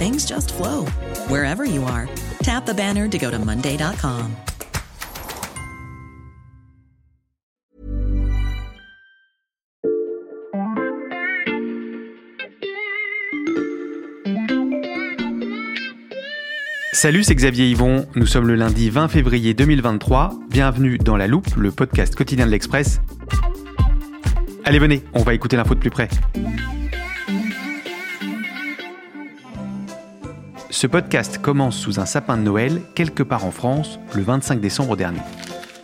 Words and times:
things 0.00 0.24
just 0.24 0.54
flow 0.54 0.86
wherever 1.28 1.66
you 1.66 1.84
are. 1.84 2.08
Tap 2.42 2.64
the 2.64 2.72
banner 2.72 3.06
to 3.06 3.18
go 3.18 3.30
to 3.30 3.38
Monday.com. 3.38 4.34
Salut, 16.92 17.22
c'est 17.22 17.34
Xavier 17.34 17.70
Yvon. 17.70 18.06
Nous 18.14 18.26
sommes 18.26 18.46
le 18.46 18.56
lundi 18.56 18.90
20 18.90 19.08
février 19.08 19.54
2023. 19.54 20.32
Bienvenue 20.50 20.98
dans 20.98 21.16
La 21.16 21.28
Loupe, 21.28 21.54
le 21.56 21.70
podcast 21.70 22.14
quotidien 22.14 22.46
de 22.46 22.50
l'Express. 22.50 23.00
Allez, 24.64 24.78
venez, 24.78 25.02
on 25.14 25.22
va 25.22 25.32
écouter 25.32 25.56
l'info 25.56 25.74
de 25.74 25.80
plus 25.80 25.90
près. 25.90 26.08
Ce 30.70 30.86
podcast 30.86 31.38
commence 31.38 31.76
sous 31.76 31.98
un 31.98 32.06
sapin 32.06 32.36
de 32.36 32.42
Noël, 32.42 32.80
quelque 32.94 33.24
part 33.24 33.44
en 33.44 33.50
France, 33.50 33.98
le 34.14 34.22
25 34.22 34.60
décembre 34.60 34.96
dernier. 34.96 35.18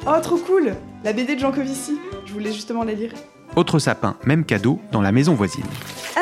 Oh, 0.07 0.21
trop 0.23 0.37
cool 0.37 0.75
La 1.05 1.13
BD 1.13 1.35
de 1.35 1.41
Jean 1.41 1.51
Covici. 1.51 1.99
Je 2.25 2.33
voulais 2.33 2.53
justement 2.53 2.85
la 2.85 2.93
lire. 2.93 3.11
Autre 3.57 3.81
sapin, 3.81 4.17
même 4.25 4.45
cadeau, 4.45 4.81
dans 4.93 5.01
la 5.01 5.11
maison 5.11 5.35
voisine. 5.35 5.65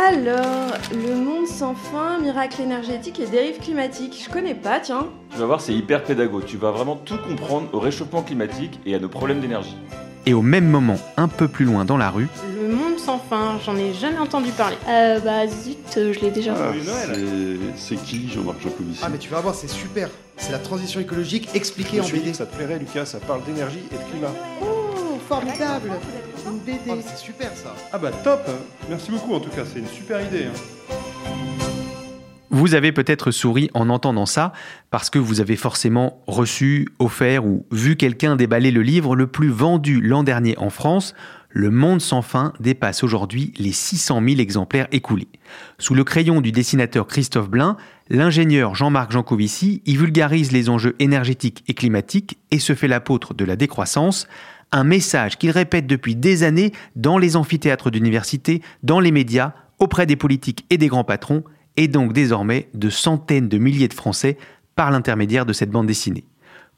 Alors, 0.08 0.72
le 0.92 1.14
monde 1.14 1.46
sans 1.46 1.74
fin, 1.74 2.18
miracle 2.20 2.62
énergétique 2.62 3.20
et 3.20 3.26
dérive 3.26 3.58
climatique. 3.58 4.24
Je 4.26 4.32
connais 4.32 4.54
pas, 4.54 4.80
tiens. 4.80 5.08
Tu 5.30 5.38
vas 5.38 5.46
voir, 5.46 5.60
c'est 5.60 5.74
hyper 5.74 6.02
pédago. 6.02 6.40
Tu 6.40 6.56
vas 6.56 6.70
vraiment 6.70 6.96
tout 6.96 7.18
comprendre 7.18 7.68
au 7.74 7.80
réchauffement 7.80 8.22
climatique 8.22 8.80
et 8.86 8.94
à 8.94 8.98
nos 8.98 9.08
problèmes 9.08 9.40
d'énergie. 9.40 9.76
Et 10.24 10.32
au 10.32 10.42
même 10.42 10.66
moment, 10.66 10.96
un 11.18 11.28
peu 11.28 11.48
plus 11.48 11.66
loin 11.66 11.84
dans 11.84 11.98
la 11.98 12.08
rue, 12.08 12.28
Le 12.66 12.74
monde 12.74 12.98
sans 12.98 13.18
fin, 13.18 13.58
j'en 13.64 13.76
ai 13.76 13.92
jamais 13.92 14.18
entendu 14.18 14.50
parler. 14.50 14.76
Euh, 14.88 15.20
bah 15.20 15.46
zut, 15.46 15.76
je 15.96 16.18
l'ai 16.20 16.30
déjà 16.30 16.54
Ah, 16.56 16.70
vu. 16.70 16.80
c'est- 16.82 17.58
C'est 17.76 17.96
qui 18.02 18.28
Jean-Marc 18.32 18.62
Jancovici 18.62 19.00
Ah 19.04 19.08
mais 19.10 19.18
tu 19.18 19.28
vas 19.28 19.40
voir, 19.40 19.54
c'est 19.54 19.68
super. 19.68 20.08
C'est 20.36 20.52
la 20.52 20.58
transition 20.58 21.00
écologique 21.00 21.48
expliquée 21.54 21.96
Je 21.96 22.00
en 22.00 22.04
me 22.04 22.08
suis 22.08 22.16
dit 22.18 22.22
BD. 22.24 22.30
que 22.32 22.36
ça 22.38 22.46
te 22.46 22.54
plairait, 22.56 22.78
Lucas, 22.78 23.04
ça 23.06 23.18
parle 23.18 23.44
d'énergie 23.44 23.80
et 23.92 23.94
de 23.96 24.10
climat. 24.10 24.32
Oh, 24.62 25.18
formidable 25.28 25.90
Une 26.46 26.58
BD. 26.60 26.78
Oh, 26.88 26.92
mais 26.96 27.02
c'est 27.06 27.18
super 27.22 27.50
ça. 27.54 27.74
Ah 27.92 27.98
bah 27.98 28.10
top 28.22 28.40
Merci 28.88 29.10
beaucoup 29.10 29.34
en 29.34 29.40
tout 29.40 29.50
cas, 29.50 29.62
c'est 29.70 29.80
une 29.80 29.88
super 29.88 30.20
idée. 30.22 30.44
hein. 30.46 30.94
Vous 32.50 32.74
avez 32.74 32.92
peut-être 32.92 33.32
souri 33.32 33.68
en 33.74 33.90
entendant 33.90 34.26
ça 34.26 34.52
parce 34.90 35.10
que 35.10 35.18
vous 35.18 35.40
avez 35.40 35.56
forcément 35.56 36.22
reçu, 36.28 36.88
offert 37.00 37.44
ou 37.44 37.66
vu 37.72 37.96
quelqu'un 37.96 38.36
déballer 38.36 38.70
le 38.70 38.82
livre 38.82 39.16
le 39.16 39.26
plus 39.26 39.48
vendu 39.50 40.00
l'an 40.00 40.22
dernier 40.22 40.56
en 40.58 40.70
France. 40.70 41.14
Le 41.56 41.70
Monde 41.70 42.00
sans 42.00 42.20
fin 42.20 42.52
dépasse 42.58 43.04
aujourd'hui 43.04 43.54
les 43.58 43.70
600 43.70 44.20
000 44.26 44.40
exemplaires 44.40 44.88
écoulés. 44.90 45.28
Sous 45.78 45.94
le 45.94 46.02
crayon 46.02 46.40
du 46.40 46.50
dessinateur 46.50 47.06
Christophe 47.06 47.48
Blain, 47.48 47.76
l'ingénieur 48.10 48.74
Jean-Marc 48.74 49.12
Jancovici 49.12 49.80
y 49.86 49.96
vulgarise 49.96 50.50
les 50.50 50.68
enjeux 50.68 50.96
énergétiques 50.98 51.62
et 51.68 51.74
climatiques 51.74 52.38
et 52.50 52.58
se 52.58 52.74
fait 52.74 52.88
l'apôtre 52.88 53.34
de 53.34 53.44
la 53.44 53.54
décroissance, 53.54 54.26
un 54.72 54.82
message 54.82 55.38
qu'il 55.38 55.52
répète 55.52 55.86
depuis 55.86 56.16
des 56.16 56.42
années 56.42 56.72
dans 56.96 57.18
les 57.18 57.36
amphithéâtres 57.36 57.92
d'université, 57.92 58.60
dans 58.82 58.98
les 58.98 59.12
médias, 59.12 59.52
auprès 59.78 60.06
des 60.06 60.16
politiques 60.16 60.66
et 60.70 60.76
des 60.76 60.88
grands 60.88 61.04
patrons, 61.04 61.44
et 61.76 61.86
donc 61.86 62.12
désormais 62.12 62.68
de 62.74 62.90
centaines 62.90 63.48
de 63.48 63.58
milliers 63.58 63.86
de 63.86 63.94
Français 63.94 64.38
par 64.74 64.90
l'intermédiaire 64.90 65.46
de 65.46 65.52
cette 65.52 65.70
bande 65.70 65.86
dessinée. 65.86 66.24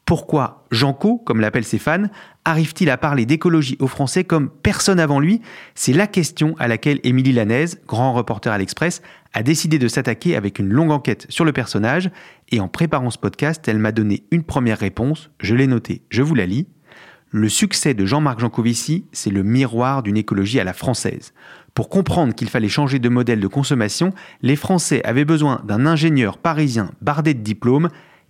Pourquoi 0.05 0.65
Janco, 0.71 1.17
comme 1.17 1.41
l'appellent 1.41 1.65
ses 1.65 1.81
fans, 1.81 2.05
arrive-t-il 2.47 2.89
à 2.91 2.97
parler 2.97 3.27
d'écologie 3.27 3.77
aux 3.81 3.89
Français 3.89 4.25
comme 4.25 4.49
personne 4.49 5.01
avant 5.01 5.19
lui? 5.19 5.43
C'est 5.75 5.93
la 5.93 6.07
question 6.07 6.55
à 6.59 6.69
laquelle 6.69 7.01
Émilie 7.03 7.33
Lanaise, 7.33 7.81
grand 7.87 8.15
reporter 8.15 8.53
à 8.53 8.57
l'Express, 8.57 9.03
a 9.35 9.43
décidé 9.43 9.79
de 9.79 9.89
s'attaquer 9.89 10.37
avec 10.37 10.61
une 10.61 10.69
longue 10.69 10.93
enquête 10.93 11.27
sur 11.29 11.45
le 11.45 11.53
personnage, 11.53 12.09
et 12.51 12.61
en 12.61 12.69
préparant 12.69 13.11
ce 13.11 13.19
podcast, 13.19 13.67
elle 13.67 13.81
m'a 13.81 13.91
donné 13.93 14.23
une 14.31 14.45
première 14.45 14.79
réponse, 14.79 15.31
je 15.41 15.57
l'ai 15.57 15.67
notée, 15.67 16.03
je 16.09 16.23
vous 16.23 16.37
la 16.37 16.47
lis. 16.47 16.69
Le 17.33 17.49
succès 17.49 17.93
de 17.93 18.07
Jean-Marc 18.07 18.39
Jancovici, 18.39 19.07
c'est 19.11 19.31
le 19.31 19.43
miroir 19.43 20.05
d'une 20.05 20.17
écologie 20.17 20.61
à 20.61 20.65
la 20.65 20.73
française. 20.73 21.35
Pour 21.75 21.89
comprendre 21.89 22.33
qu'il 22.33 22.49
fallait 22.49 22.69
changer 22.69 23.01
de 23.01 23.09
modèle 23.09 23.41
de 23.41 23.49
consommation, 23.49 24.15
les 24.41 24.57
Français 24.57 25.03
avaient 25.05 25.25
besoin 25.25 25.61
d'un 25.65 25.85
ingénieur 25.85 26.39
parisien 26.39 26.93
bardé 27.03 27.35
de 27.35 27.43
diplômes. 27.43 27.89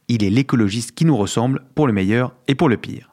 Il 0.09 0.25
est 0.25 0.31
l'écologiste 0.31 0.93
qui 0.93 1.05
nous 1.05 1.17
ressemble 1.17 1.61
pour 1.75 1.87
le 1.87 1.93
meilleur 1.93 2.35
et 2.49 2.55
pour 2.55 2.71
le 2.71 2.79
pire. 2.79 3.13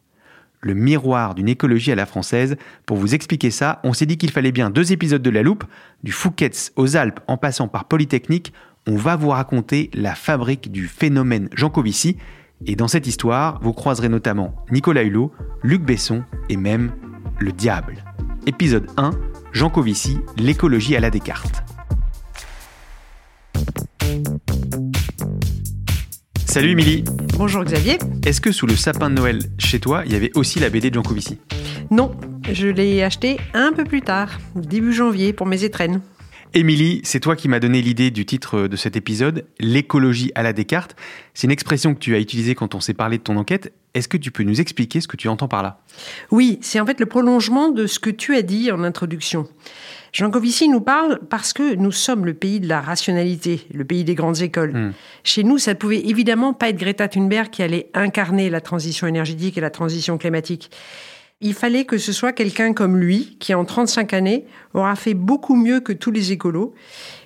Le 0.64 0.74
miroir 0.74 1.36
d'une 1.36 1.50
écologie 1.50 1.92
à 1.92 1.96
la 1.96 2.06
française. 2.06 2.56
Pour 2.86 2.98
vous 2.98 3.14
expliquer 3.14 3.52
ça, 3.52 3.80
on 3.84 3.94
s'est 3.94 4.06
dit 4.06 4.18
qu'il 4.18 4.32
fallait 4.32 4.52
bien 4.52 4.70
deux 4.70 4.94
épisodes 4.94 5.22
de 5.22 5.30
La 5.30 5.44
Loupe, 5.44 5.66
du 6.04 6.12
Fouquet's 6.12 6.72
aux 6.78 6.96
Alpes 6.96 7.20
en 7.28 7.38
passant 7.38 7.68
par 7.68 7.86
Polytechnique. 7.86 8.54
On 8.88 8.96
va 8.96 9.16
vous 9.16 9.30
raconter 9.30 9.92
la 9.94 10.16
fabrique 10.16 10.72
du 10.72 10.88
phénomène 10.88 11.50
Jancovici. 11.54 12.18
Et 12.66 12.76
dans 12.76 12.88
cette 12.88 13.08
histoire, 13.08 13.60
vous 13.62 13.74
croiserez 13.74 14.10
notamment 14.10 14.56
Nicolas 14.72 15.04
Hulot, 15.04 15.34
Luc 15.62 15.84
Besson 15.84 16.24
et 16.50 16.58
même 16.58 16.94
le 17.40 17.52
diable. 17.52 18.04
Épisode 18.48 18.88
1, 18.98 19.12
Jean 19.52 19.70
Covici, 19.70 20.18
l'écologie 20.38 20.96
à 20.96 21.00
la 21.00 21.10
Descartes. 21.10 21.64
Salut 26.54 26.70
Émilie, 26.70 27.04
Bonjour 27.36 27.64
Xavier. 27.64 27.98
est-ce 28.28 28.40
que 28.40 28.52
sous 28.52 28.68
le 28.68 28.76
sapin 28.76 29.10
de 29.10 29.16
Noël 29.16 29.40
chez 29.58 29.80
toi, 29.80 30.04
il 30.06 30.12
y 30.12 30.16
avait 30.16 30.30
aussi 30.36 30.60
la 30.60 30.70
BD 30.70 30.92
de 30.92 30.94
Jean 30.94 31.02
Covici 31.02 31.40
Non, 31.90 32.12
je 32.52 32.68
l'ai 32.68 33.02
acheté 33.02 33.38
un 33.56 33.74
peu 33.74 33.84
plus 33.86 34.02
tard, 34.04 34.38
début 34.54 34.94
janvier, 34.94 35.34
pour 35.34 35.48
mes 35.48 35.64
étrennes. 35.64 36.02
Émilie, 36.54 37.02
c'est 37.04 37.20
toi 37.20 37.36
qui 37.36 37.48
m'as 37.48 37.60
donné 37.60 37.82
l'idée 37.82 38.12
du 38.12 38.28
titre 38.28 38.68
de 38.68 38.76
cet 38.76 38.96
épisode, 38.96 39.48
l'écologie 39.60 40.32
à 40.36 40.44
la 40.44 40.54
Descartes. 40.54 40.96
C'est 41.34 41.48
une 41.48 41.52
expression 41.52 41.96
que 41.96 42.00
tu 42.00 42.14
as 42.14 42.20
utilisée 42.20 42.54
quand 42.54 42.76
on 42.76 42.80
s'est 42.80 42.94
parlé 42.94 43.18
de 43.18 43.24
ton 43.24 43.38
enquête. 43.38 43.74
Est-ce 43.96 44.08
que 44.08 44.18
tu 44.18 44.30
peux 44.30 44.44
nous 44.44 44.62
expliquer 44.62 45.02
ce 45.02 45.08
que 45.08 45.18
tu 45.18 45.30
entends 45.30 45.48
par 45.48 45.64
là? 45.64 45.82
Oui, 46.30 46.60
c'est 46.62 46.80
en 46.80 46.86
fait 46.86 47.00
le 47.00 47.08
prolongement 47.08 47.70
de 47.70 47.88
ce 47.88 47.98
que 47.98 48.12
tu 48.12 48.36
as 48.36 48.44
dit 48.44 48.72
en 48.72 48.84
introduction. 48.84 49.48
Jean 50.14 50.30
Covici 50.30 50.70
nous 50.70 50.80
parle 50.80 51.20
parce 51.28 51.54
que 51.54 51.74
nous 51.74 51.92
sommes 51.92 52.26
le 52.26 52.36
pays 52.36 52.60
de 52.60 52.68
la 52.68 52.82
rationalité, 52.82 53.66
le 53.74 53.84
pays 53.84 54.04
des 54.04 54.14
grandes 54.14 54.44
écoles. 54.44 54.72
Hmm. 54.72 54.94
Chez 55.24 55.44
nous, 55.44 55.58
ça 55.58 55.74
ne 55.74 55.78
pouvait 55.78 56.08
évidemment 56.08 56.54
pas 56.54 56.70
être 56.70 56.78
Greta 56.78 57.08
Thunberg 57.08 57.50
qui 57.50 57.64
allait 57.64 57.90
incarner 57.96 58.52
la 58.52 58.62
transition 58.62 59.08
énergétique 59.08 59.58
et 59.58 59.62
la 59.62 59.72
transition 59.72 60.20
climatique. 60.20 60.70
Il 61.42 61.56
fallait 61.56 61.86
que 61.86 61.98
ce 61.98 62.14
soit 62.14 62.32
quelqu'un 62.32 62.74
comme 62.74 62.96
lui, 62.96 63.38
qui 63.40 63.56
en 63.56 63.66
35 63.66 64.14
années 64.14 64.46
aura 64.76 64.96
fait 64.96 65.16
beaucoup 65.16 65.56
mieux 65.56 65.80
que 65.80 65.92
tous 65.92 66.12
les 66.12 66.32
écolos. 66.32 66.76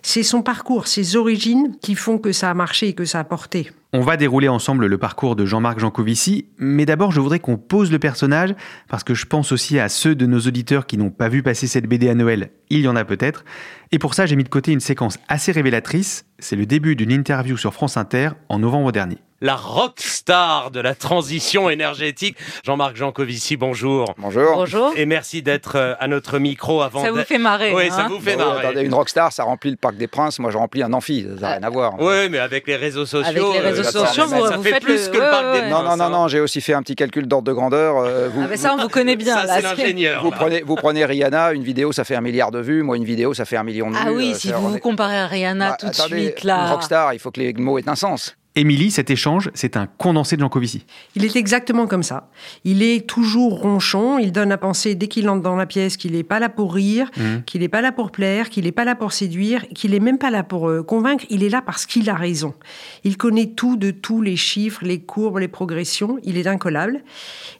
C'est 0.01 0.23
son 0.23 0.41
parcours, 0.41 0.87
ses 0.87 1.17
origines 1.17 1.75
qui 1.81 1.93
font 1.93 2.17
que 2.17 2.31
ça 2.31 2.49
a 2.49 2.53
marché 2.53 2.87
et 2.87 2.93
que 2.93 3.05
ça 3.05 3.19
a 3.19 3.23
porté. 3.25 3.69
On 3.99 4.01
va 4.01 4.15
dérouler 4.15 4.47
ensemble 4.47 4.85
le 4.85 4.97
parcours 4.99 5.35
de 5.35 5.43
Jean-Marc 5.47 5.79
Jancovici, 5.79 6.45
mais 6.59 6.85
d'abord 6.85 7.11
je 7.11 7.19
voudrais 7.19 7.39
qu'on 7.39 7.57
pose 7.57 7.91
le 7.91 7.97
personnage, 7.97 8.53
parce 8.89 9.03
que 9.03 9.15
je 9.15 9.25
pense 9.25 9.51
aussi 9.51 9.79
à 9.79 9.89
ceux 9.89 10.13
de 10.13 10.27
nos 10.27 10.39
auditeurs 10.41 10.85
qui 10.85 10.99
n'ont 10.99 11.09
pas 11.09 11.29
vu 11.29 11.41
passer 11.41 11.65
cette 11.65 11.87
BD 11.87 12.07
à 12.07 12.13
Noël, 12.13 12.51
il 12.69 12.81
y 12.81 12.87
en 12.87 12.95
a 12.95 13.05
peut-être, 13.05 13.43
et 13.91 13.97
pour 13.97 14.13
ça 14.13 14.27
j'ai 14.27 14.35
mis 14.35 14.43
de 14.43 14.49
côté 14.49 14.71
une 14.71 14.81
séquence 14.81 15.17
assez 15.29 15.51
révélatrice, 15.51 16.25
c'est 16.37 16.55
le 16.55 16.67
début 16.67 16.95
d'une 16.95 17.11
interview 17.11 17.57
sur 17.57 17.73
France 17.73 17.97
Inter 17.97 18.29
en 18.49 18.59
novembre 18.59 18.91
dernier. 18.91 19.17
la 19.41 19.55
rockstar 19.55 20.71
de 20.71 20.79
la 20.79 20.95
transition 20.95 21.69
énergétique. 21.69 22.37
Jean-Marc 22.65 22.95
Jancovici, 22.95 23.55
bonjour. 23.55 24.13
Bonjour. 24.17 24.55
Bonjour. 24.55 24.93
Et 24.95 25.05
merci 25.05 25.43
d'être 25.43 25.75
euh, 25.75 25.93
à 25.99 26.07
notre 26.07 26.39
micro 26.39 26.81
avant. 26.81 27.03
Ça 27.03 27.11
vous 27.11 27.21
fait 27.23 27.37
marrer. 27.37 27.71
Oui, 27.73 27.83
hein 27.91 27.95
ça 27.95 28.07
vous 28.07 28.19
fait 28.19 28.35
Bon, 28.35 28.45
marrer. 28.45 28.65
attendez, 28.65 28.81
une 28.81 28.93
rockstar, 28.95 29.31
ça 29.31 29.43
remplit 29.43 29.69
le 29.71 29.77
Parc 29.77 29.95
des 29.95 30.07
Princes. 30.07 30.39
Moi, 30.39 30.49
je 30.49 30.57
remplis 30.57 30.81
un 30.81 30.91
amphi. 30.91 31.23
Ça 31.35 31.41
n'a 31.41 31.51
rien 31.53 31.63
à 31.63 31.69
voir. 31.69 31.99
Oui, 31.99 32.29
mais 32.31 32.39
avec 32.39 32.65
les 32.67 32.75
réseaux 32.77 33.05
sociaux. 33.05 33.27
Avec 33.51 33.61
les 33.63 33.69
réseaux 33.69 33.83
ça, 33.91 34.25
vous- 34.25 34.47
ça 34.47 34.57
vous 34.57 34.63
fait 34.63 34.69
faites 34.71 34.83
plus 34.83 35.05
le- 35.07 35.11
que 35.11 35.17
le 35.17 35.29
Parc 35.29 35.45
ouais, 35.53 35.61
des. 35.61 35.69
Non, 35.69 35.83
non, 35.83 35.97
non, 35.97 36.09
non, 36.09 36.27
j'ai 36.27 36.39
aussi 36.39 36.61
fait 36.61 36.73
un 36.73 36.81
petit 36.81 36.95
calcul 36.95 37.27
d'ordre 37.27 37.47
de 37.47 37.53
grandeur. 37.53 37.97
euh, 37.97 38.29
vous, 38.33 38.41
Ah, 38.43 38.47
mais 38.49 38.57
ça, 38.57 38.73
on 38.77 38.81
vous 38.81 38.89
connaît 38.89 39.15
bien. 39.15 39.35
Ça, 39.35 39.45
là. 39.45 39.55
c'est 39.55 39.61
l'ingénieur. 39.61 40.23
vous 40.23 40.31
prenez, 40.31 40.61
vous 40.61 40.75
prenez 40.75 41.05
Rihanna, 41.05 41.53
une 41.53 41.63
vidéo, 41.63 41.91
ça 41.91 42.03
fait 42.03 42.15
un 42.15 42.21
milliard 42.21 42.51
de 42.51 42.59
vues. 42.59 42.83
Moi, 42.83 42.97
une 42.97 43.03
vidéo, 43.05 43.33
ça 43.33 43.45
fait 43.45 43.57
un 43.57 43.63
million 43.63 43.89
de 43.91 43.95
vues. 43.95 44.01
Ah 44.05 44.11
oui, 44.11 44.31
Euh, 44.33 44.37
si 44.37 44.51
vous 44.51 44.69
vous 44.69 44.79
comparez 44.79 45.17
à 45.17 45.27
Rihanna 45.27 45.69
Bah, 45.71 45.77
tout 45.79 45.87
de 45.87 45.93
suite, 45.93 46.43
là. 46.43 46.71
rockstar, 46.71 47.13
il 47.13 47.19
faut 47.19 47.31
que 47.31 47.39
les 47.39 47.53
mots 47.53 47.77
aient 47.79 47.87
un 47.89 47.95
sens. 47.95 48.35
Émilie, 48.57 48.89
cet 48.89 49.11
échange, 49.11 49.51
c'est 49.53 49.77
un 49.77 49.85
condensé 49.85 50.35
de 50.35 50.41
Jancovici. 50.41 50.83
Il 51.15 51.23
est 51.23 51.35
exactement 51.35 51.85
comme 51.85 52.01
ça. 52.01 52.31
Il 52.63 52.81
est 52.81 53.07
toujours 53.07 53.61
ronchon, 53.61 54.17
il 54.17 54.31
donne 54.31 54.51
à 54.51 54.57
penser 54.57 54.95
dès 54.95 55.07
qu'il 55.07 55.29
entre 55.29 55.43
dans 55.43 55.55
la 55.55 55.67
pièce 55.67 55.95
qu'il 55.95 56.13
n'est 56.13 56.23
pas 56.23 56.39
là 56.39 56.49
pour 56.49 56.73
rire, 56.73 57.11
Mhm. 57.17 57.43
qu'il 57.45 57.61
n'est 57.61 57.67
pas 57.67 57.81
là 57.81 57.91
pour 57.91 58.09
plaire, 58.11 58.49
qu'il 58.49 58.63
n'est 58.65 58.71
pas 58.71 58.83
là 58.83 58.95
pour 58.95 59.13
séduire, 59.13 59.67
qu'il 59.75 59.91
n'est 59.91 59.99
même 59.99 60.17
pas 60.17 60.31
là 60.31 60.41
pour 60.43 60.69
euh, 60.69 60.81
convaincre, 60.81 61.23
il 61.29 61.43
est 61.43 61.49
là 61.49 61.61
parce 61.61 61.85
qu'il 61.85 62.09
a 62.09 62.15
raison. 62.15 62.55
Il 63.03 63.15
connaît 63.15 63.45
tout 63.55 63.77
de 63.77 63.91
tous 63.91 64.21
les 64.23 64.35
chiffres, 64.35 64.83
les 64.83 64.99
courbes, 65.01 65.37
les 65.37 65.47
progressions, 65.47 66.17
il 66.23 66.37
est 66.37 66.47
incollable. 66.47 67.03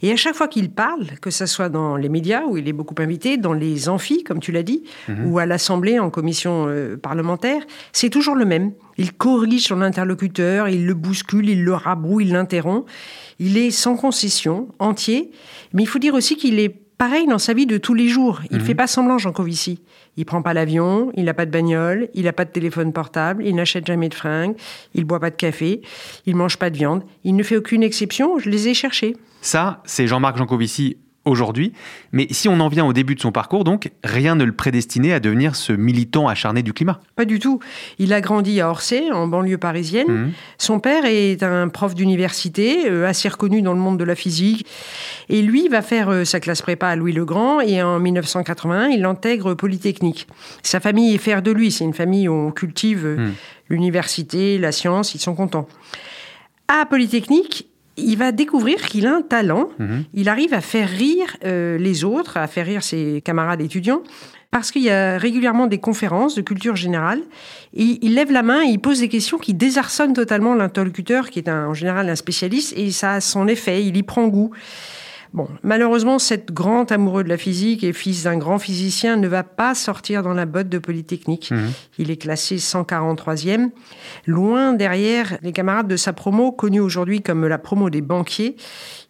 Et 0.01 0.11
à 0.11 0.15
chaque 0.15 0.35
fois 0.35 0.47
qu'il 0.47 0.71
parle, 0.71 1.05
que 1.21 1.29
ce 1.29 1.45
soit 1.45 1.69
dans 1.69 1.95
les 1.95 2.09
médias, 2.09 2.41
où 2.47 2.57
il 2.57 2.67
est 2.67 2.73
beaucoup 2.73 2.95
invité, 2.99 3.37
dans 3.37 3.53
les 3.53 3.87
amphis, 3.87 4.23
comme 4.23 4.39
tu 4.39 4.51
l'as 4.51 4.63
dit, 4.63 4.83
ou 5.25 5.37
à 5.37 5.45
l'Assemblée 5.45 5.99
en 5.99 6.09
commission 6.09 6.65
euh, 6.67 6.97
parlementaire, 6.97 7.61
c'est 7.93 8.09
toujours 8.09 8.35
le 8.35 8.45
même. 8.45 8.71
Il 8.97 9.13
corrige 9.13 9.67
son 9.67 9.81
interlocuteur, 9.81 10.69
il 10.69 10.85
le 10.85 10.93
bouscule, 10.93 11.49
il 11.49 11.63
le 11.63 11.73
rabrouille, 11.73 12.25
il 12.25 12.33
l'interrompt. 12.33 12.85
Il 13.39 13.57
est 13.57 13.71
sans 13.71 13.95
concession, 13.95 14.69
entier. 14.79 15.31
Mais 15.73 15.83
il 15.83 15.87
faut 15.87 15.99
dire 15.99 16.13
aussi 16.13 16.35
qu'il 16.35 16.59
est 16.59 16.69
pareil 16.69 17.27
dans 17.27 17.37
sa 17.37 17.53
vie 17.53 17.67
de 17.67 17.77
tous 17.77 17.93
les 17.93 18.07
jours. 18.07 18.41
Il 18.49 18.57
ne 18.57 18.63
fait 18.63 18.75
pas 18.75 18.87
semblant, 18.87 19.17
Jean 19.17 19.31
Covici. 19.31 19.81
Il 20.15 20.25
prend 20.25 20.41
pas 20.41 20.55
l'avion, 20.55 21.11
il 21.15 21.25
n'a 21.25 21.35
pas 21.35 21.45
de 21.45 21.51
bagnole, 21.51 22.09
il 22.15 22.23
n'a 22.23 22.33
pas 22.33 22.45
de 22.45 22.49
téléphone 22.49 22.91
portable, 22.91 23.45
il 23.45 23.55
n'achète 23.55 23.85
jamais 23.85 24.09
de 24.09 24.15
fringues, 24.15 24.55
il 24.95 25.05
boit 25.05 25.19
pas 25.19 25.29
de 25.29 25.35
café, 25.35 25.81
il 26.25 26.35
mange 26.35 26.57
pas 26.57 26.71
de 26.71 26.77
viande. 26.77 27.03
Il 27.23 27.35
ne 27.35 27.43
fait 27.43 27.57
aucune 27.57 27.83
exception, 27.83 28.39
je 28.39 28.49
les 28.49 28.67
ai 28.67 28.73
cherchés. 28.73 29.15
Ça, 29.41 29.83
c'est 29.85 30.07
Jean-Marc 30.07 30.37
Jancovici 30.37 30.97
aujourd'hui. 31.27 31.73
Mais 32.11 32.27
si 32.31 32.49
on 32.49 32.59
en 32.59 32.67
vient 32.67 32.85
au 32.85 32.93
début 32.93 33.15
de 33.15 33.19
son 33.21 33.31
parcours, 33.31 33.63
donc, 33.63 33.91
rien 34.03 34.35
ne 34.35 34.43
le 34.43 34.51
prédestinait 34.51 35.13
à 35.13 35.19
devenir 35.19 35.55
ce 35.55 35.73
militant 35.73 36.27
acharné 36.27 36.63
du 36.63 36.73
climat. 36.73 36.99
Pas 37.15 37.25
du 37.25 37.39
tout. 37.39 37.59
Il 37.99 38.13
a 38.13 38.21
grandi 38.21 38.59
à 38.61 38.69
Orsay, 38.69 39.11
en 39.11 39.27
banlieue 39.27 39.57
parisienne. 39.57 40.07
Mhm. 40.07 40.31
Son 40.57 40.79
père 40.79 41.05
est 41.05 41.43
un 41.43 41.67
prof 41.67 41.93
d'université, 41.95 42.89
euh, 42.89 43.07
assez 43.07 43.27
reconnu 43.29 43.61
dans 43.61 43.73
le 43.73 43.79
monde 43.79 43.97
de 43.97 44.03
la 44.03 44.15
physique. 44.15 44.65
Et 45.29 45.41
lui 45.41 45.67
va 45.67 45.81
faire 45.81 46.09
euh, 46.09 46.23
sa 46.25 46.39
classe 46.39 46.61
prépa 46.61 46.87
à 46.87 46.95
Louis-le-Grand 46.95 47.61
et 47.61 47.81
en 47.83 47.99
1981, 47.99 48.87
il 48.89 49.05
intègre 49.05 49.53
Polytechnique. 49.53 50.27
Sa 50.63 50.79
famille 50.79 51.13
est 51.13 51.17
fière 51.19 51.41
de 51.41 51.51
lui. 51.51 51.71
C'est 51.71 51.83
une 51.83 51.93
famille 51.93 52.27
où 52.27 52.33
on 52.33 52.51
cultive 52.51 53.05
euh, 53.05 53.17
Mhm. 53.17 53.33
l'université, 53.69 54.57
la 54.57 54.71
science, 54.71 55.13
ils 55.15 55.19
sont 55.19 55.35
contents. 55.35 55.67
À 56.67 56.85
Polytechnique, 56.85 57.67
il 57.97 58.15
va 58.17 58.31
découvrir 58.31 58.77
qu'il 58.81 59.07
a 59.07 59.15
un 59.15 59.21
talent. 59.21 59.69
Mhm. 59.79 60.03
Il 60.13 60.29
arrive 60.29 60.53
à 60.53 60.61
faire 60.61 60.87
rire 60.89 61.35
euh, 61.45 61.77
les 61.77 62.03
autres, 62.03 62.37
à 62.37 62.47
faire 62.47 62.65
rire 62.65 62.83
ses 62.83 63.21
camarades 63.23 63.61
étudiants, 63.61 64.01
parce 64.51 64.71
qu'il 64.71 64.83
y 64.83 64.89
a 64.89 65.17
régulièrement 65.17 65.67
des 65.67 65.79
conférences 65.79 66.35
de 66.35 66.41
culture 66.41 66.75
générale. 66.75 67.21
Et 67.73 67.99
il 68.01 68.15
lève 68.15 68.31
la 68.31 68.43
main 68.43 68.61
et 68.63 68.67
il 68.69 68.79
pose 68.79 68.99
des 69.01 69.09
questions 69.09 69.37
qui 69.37 69.53
désarçonnent 69.53 70.13
totalement 70.13 70.55
l'interlocuteur, 70.55 71.29
qui 71.29 71.39
est 71.39 71.49
un- 71.49 71.67
en 71.67 71.73
général 71.73 72.09
un 72.09 72.15
spécialiste, 72.15 72.73
et 72.77 72.91
ça 72.91 73.13
a 73.13 73.21
son 73.21 73.47
effet, 73.47 73.83
il 73.83 73.97
y 73.97 74.03
prend 74.03 74.27
goût. 74.27 74.51
Bon, 75.33 75.47
malheureusement, 75.63 76.19
cet 76.19 76.51
grand 76.51 76.91
amoureux 76.91 77.23
de 77.23 77.29
la 77.29 77.37
physique 77.37 77.83
et 77.83 77.93
fils 77.93 78.23
d'un 78.23 78.37
grand 78.37 78.59
physicien 78.59 79.17
ne 79.17 79.27
va 79.27 79.43
pas 79.43 79.75
sortir 79.75 80.23
dans 80.23 80.33
la 80.33 80.45
botte 80.45 80.69
de 80.69 80.77
Polytechnique. 80.77 81.51
Mhm. 81.51 81.71
Il 81.99 82.11
est 82.11 82.17
classé 82.17 82.57
143e, 82.57 83.69
loin 84.25 84.73
derrière 84.73 85.37
les 85.41 85.51
camarades 85.51 85.87
de 85.87 85.97
sa 85.97 86.13
promo, 86.13 86.51
connue 86.51 86.79
aujourd'hui 86.79 87.21
comme 87.21 87.45
la 87.45 87.57
promo 87.57 87.89
des 87.89 88.01
banquiers. 88.01 88.55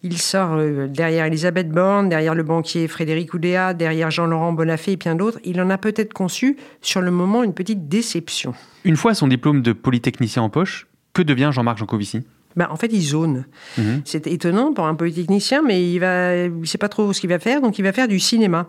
Il 0.02 0.18
sort 0.18 0.54
euh, 0.54 0.86
derrière 0.88 1.26
Elisabeth 1.26 1.70
Borne, 1.70 2.08
derrière 2.08 2.34
le 2.34 2.42
banquier 2.42 2.88
Frédéric 2.88 3.34
Oudéa, 3.34 3.74
derrière 3.74 4.10
Jean-Laurent 4.10 4.52
Bonafé 4.52 4.92
et 4.92 4.96
bien 4.96 5.14
d'autres. 5.14 5.38
Il 5.44 5.60
en 5.60 5.70
a 5.70 5.78
peut-être 5.78 6.12
conçu, 6.12 6.56
sur 6.82 7.00
le 7.00 7.10
moment, 7.10 7.42
une 7.42 7.54
petite 7.54 7.88
déception. 7.88 8.54
Une 8.84 8.96
fois 8.96 9.14
son 9.14 9.28
diplôme 9.28 9.62
de 9.62 9.72
polytechnicien 9.72 10.42
en 10.42 10.50
poche, 10.50 10.86
que 11.12 11.22
devient 11.22 11.50
Jean-Marc 11.52 11.78
Jancovici? 11.78 12.22
Ben, 12.58 12.66
en 12.70 12.76
fait, 12.76 12.88
il 12.92 13.02
zone. 13.02 13.44
Mhm. 13.78 14.02
C'est 14.04 14.26
étonnant 14.26 14.72
pour 14.72 14.86
un 14.86 14.96
polytechnicien, 14.96 15.62
mais 15.62 15.92
il 15.92 16.00
va, 16.00 16.34
il 16.34 16.66
sait 16.66 16.76
pas 16.76 16.88
trop 16.88 17.12
ce 17.12 17.20
qu'il 17.20 17.30
va 17.30 17.38
faire, 17.38 17.60
donc 17.60 17.78
il 17.78 17.82
va 17.82 17.92
faire 17.92 18.08
du 18.08 18.18
cinéma. 18.18 18.66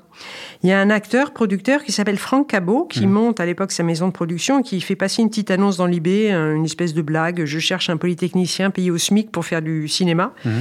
Il 0.61 0.69
y 0.69 0.71
a 0.71 0.79
un 0.79 0.91
acteur, 0.91 1.33
producteur 1.33 1.83
qui 1.83 1.91
s'appelle 1.91 2.19
Franck 2.19 2.51
Cabot, 2.51 2.85
qui 2.85 3.07
monte 3.07 3.39
à 3.39 3.47
l'époque 3.47 3.71
sa 3.71 3.81
maison 3.81 4.05
de 4.07 4.13
production, 4.13 4.59
et 4.59 4.63
qui 4.63 4.79
fait 4.79 4.95
passer 4.95 5.23
une 5.23 5.29
petite 5.29 5.49
annonce 5.49 5.77
dans 5.77 5.87
l'IB, 5.87 6.07
une 6.07 6.65
espèce 6.65 6.93
de 6.93 7.01
blague. 7.01 7.45
Je 7.45 7.57
cherche 7.57 7.89
un 7.89 7.97
polytechnicien 7.97 8.69
payé 8.69 8.91
au 8.91 8.99
SMIC 8.99 9.31
pour 9.31 9.43
faire 9.43 9.63
du 9.63 9.87
cinéma. 9.87 10.35
Mhm. 10.45 10.51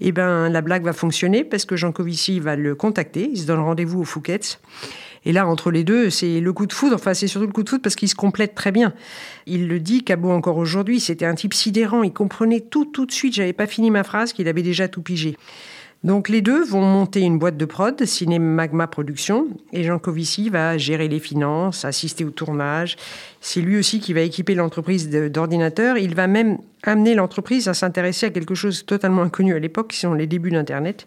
Et 0.00 0.12
ben, 0.12 0.50
la 0.50 0.60
blague 0.60 0.84
va 0.84 0.92
fonctionner 0.92 1.42
parce 1.42 1.64
que 1.64 1.76
Jean 1.76 1.90
Covici 1.90 2.38
va 2.38 2.54
le 2.54 2.74
contacter. 2.74 3.30
Il 3.32 3.38
se 3.38 3.46
donne 3.46 3.60
rendez-vous 3.60 4.00
au 4.00 4.04
Fouquet's. 4.04 4.60
Et 5.24 5.32
là, 5.32 5.46
entre 5.46 5.70
les 5.70 5.84
deux, 5.84 6.10
c'est 6.10 6.40
le 6.40 6.52
coup 6.52 6.66
de 6.66 6.72
foudre. 6.72 6.96
Enfin, 6.96 7.14
c'est 7.14 7.26
surtout 7.26 7.46
le 7.46 7.52
coup 7.52 7.62
de 7.62 7.68
foudre 7.68 7.82
parce 7.82 7.96
qu'ils 7.96 8.08
se 8.08 8.14
complètent 8.14 8.54
très 8.54 8.72
bien. 8.72 8.92
Il 9.46 9.68
le 9.68 9.80
dit, 9.80 10.04
Cabot 10.04 10.30
encore 10.30 10.58
aujourd'hui, 10.58 11.00
c'était 11.00 11.26
un 11.26 11.34
type 11.34 11.54
sidérant. 11.54 12.02
Il 12.02 12.12
comprenait 12.12 12.60
tout, 12.60 12.84
tout 12.84 13.06
de 13.06 13.12
suite. 13.12 13.34
J'avais 13.34 13.52
pas 13.52 13.66
fini 13.66 13.90
ma 13.90 14.04
phrase 14.04 14.32
qu'il 14.32 14.48
avait 14.48 14.62
déjà 14.62 14.88
tout 14.88 15.02
pigé. 15.02 15.36
Donc 16.04 16.28
les 16.28 16.42
deux 16.42 16.62
vont 16.62 16.82
monter 16.82 17.20
une 17.20 17.38
boîte 17.38 17.56
de 17.56 17.64
prod, 17.64 18.04
Ciné 18.04 18.38
Magma 18.38 18.86
Productions, 18.86 19.48
et 19.72 19.84
Jean 19.84 19.98
Covici 19.98 20.50
va 20.50 20.76
gérer 20.76 21.08
les 21.08 21.18
finances, 21.18 21.86
assister 21.86 22.26
au 22.26 22.30
tournage. 22.30 22.96
C'est 23.46 23.60
lui 23.60 23.76
aussi 23.78 24.00
qui 24.00 24.14
va 24.14 24.22
équiper 24.22 24.54
l'entreprise 24.54 25.10
d'ordinateurs. 25.10 25.98
Il 25.98 26.14
va 26.14 26.26
même 26.26 26.56
amener 26.82 27.14
l'entreprise 27.14 27.68
à 27.68 27.74
s'intéresser 27.74 28.24
à 28.24 28.30
quelque 28.30 28.54
chose 28.54 28.86
totalement 28.86 29.20
inconnu 29.20 29.54
à 29.54 29.58
l'époque, 29.58 29.88
qui 29.90 29.98
sont 29.98 30.14
les 30.14 30.26
débuts 30.26 30.50
d'Internet. 30.50 31.06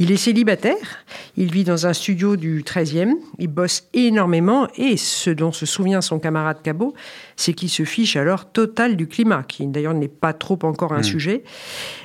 Il 0.00 0.10
est 0.10 0.16
célibataire, 0.16 1.04
il 1.36 1.52
vit 1.52 1.62
dans 1.62 1.86
un 1.86 1.92
studio 1.92 2.36
du 2.36 2.62
13e, 2.62 3.12
il 3.38 3.48
bosse 3.48 3.84
énormément 3.92 4.66
et 4.78 4.96
ce 4.96 5.28
dont 5.28 5.52
se 5.52 5.66
souvient 5.66 6.00
son 6.00 6.18
camarade 6.18 6.62
Cabot, 6.62 6.94
c'est 7.36 7.52
qu'il 7.52 7.68
se 7.68 7.84
fiche 7.84 8.16
alors 8.16 8.50
total 8.50 8.96
du 8.96 9.06
climat, 9.06 9.44
qui 9.46 9.66
d'ailleurs 9.66 9.92
n'est 9.92 10.08
pas 10.08 10.32
trop 10.32 10.58
encore 10.62 10.94
un 10.94 11.00
Mm. 11.00 11.04
sujet. 11.04 11.44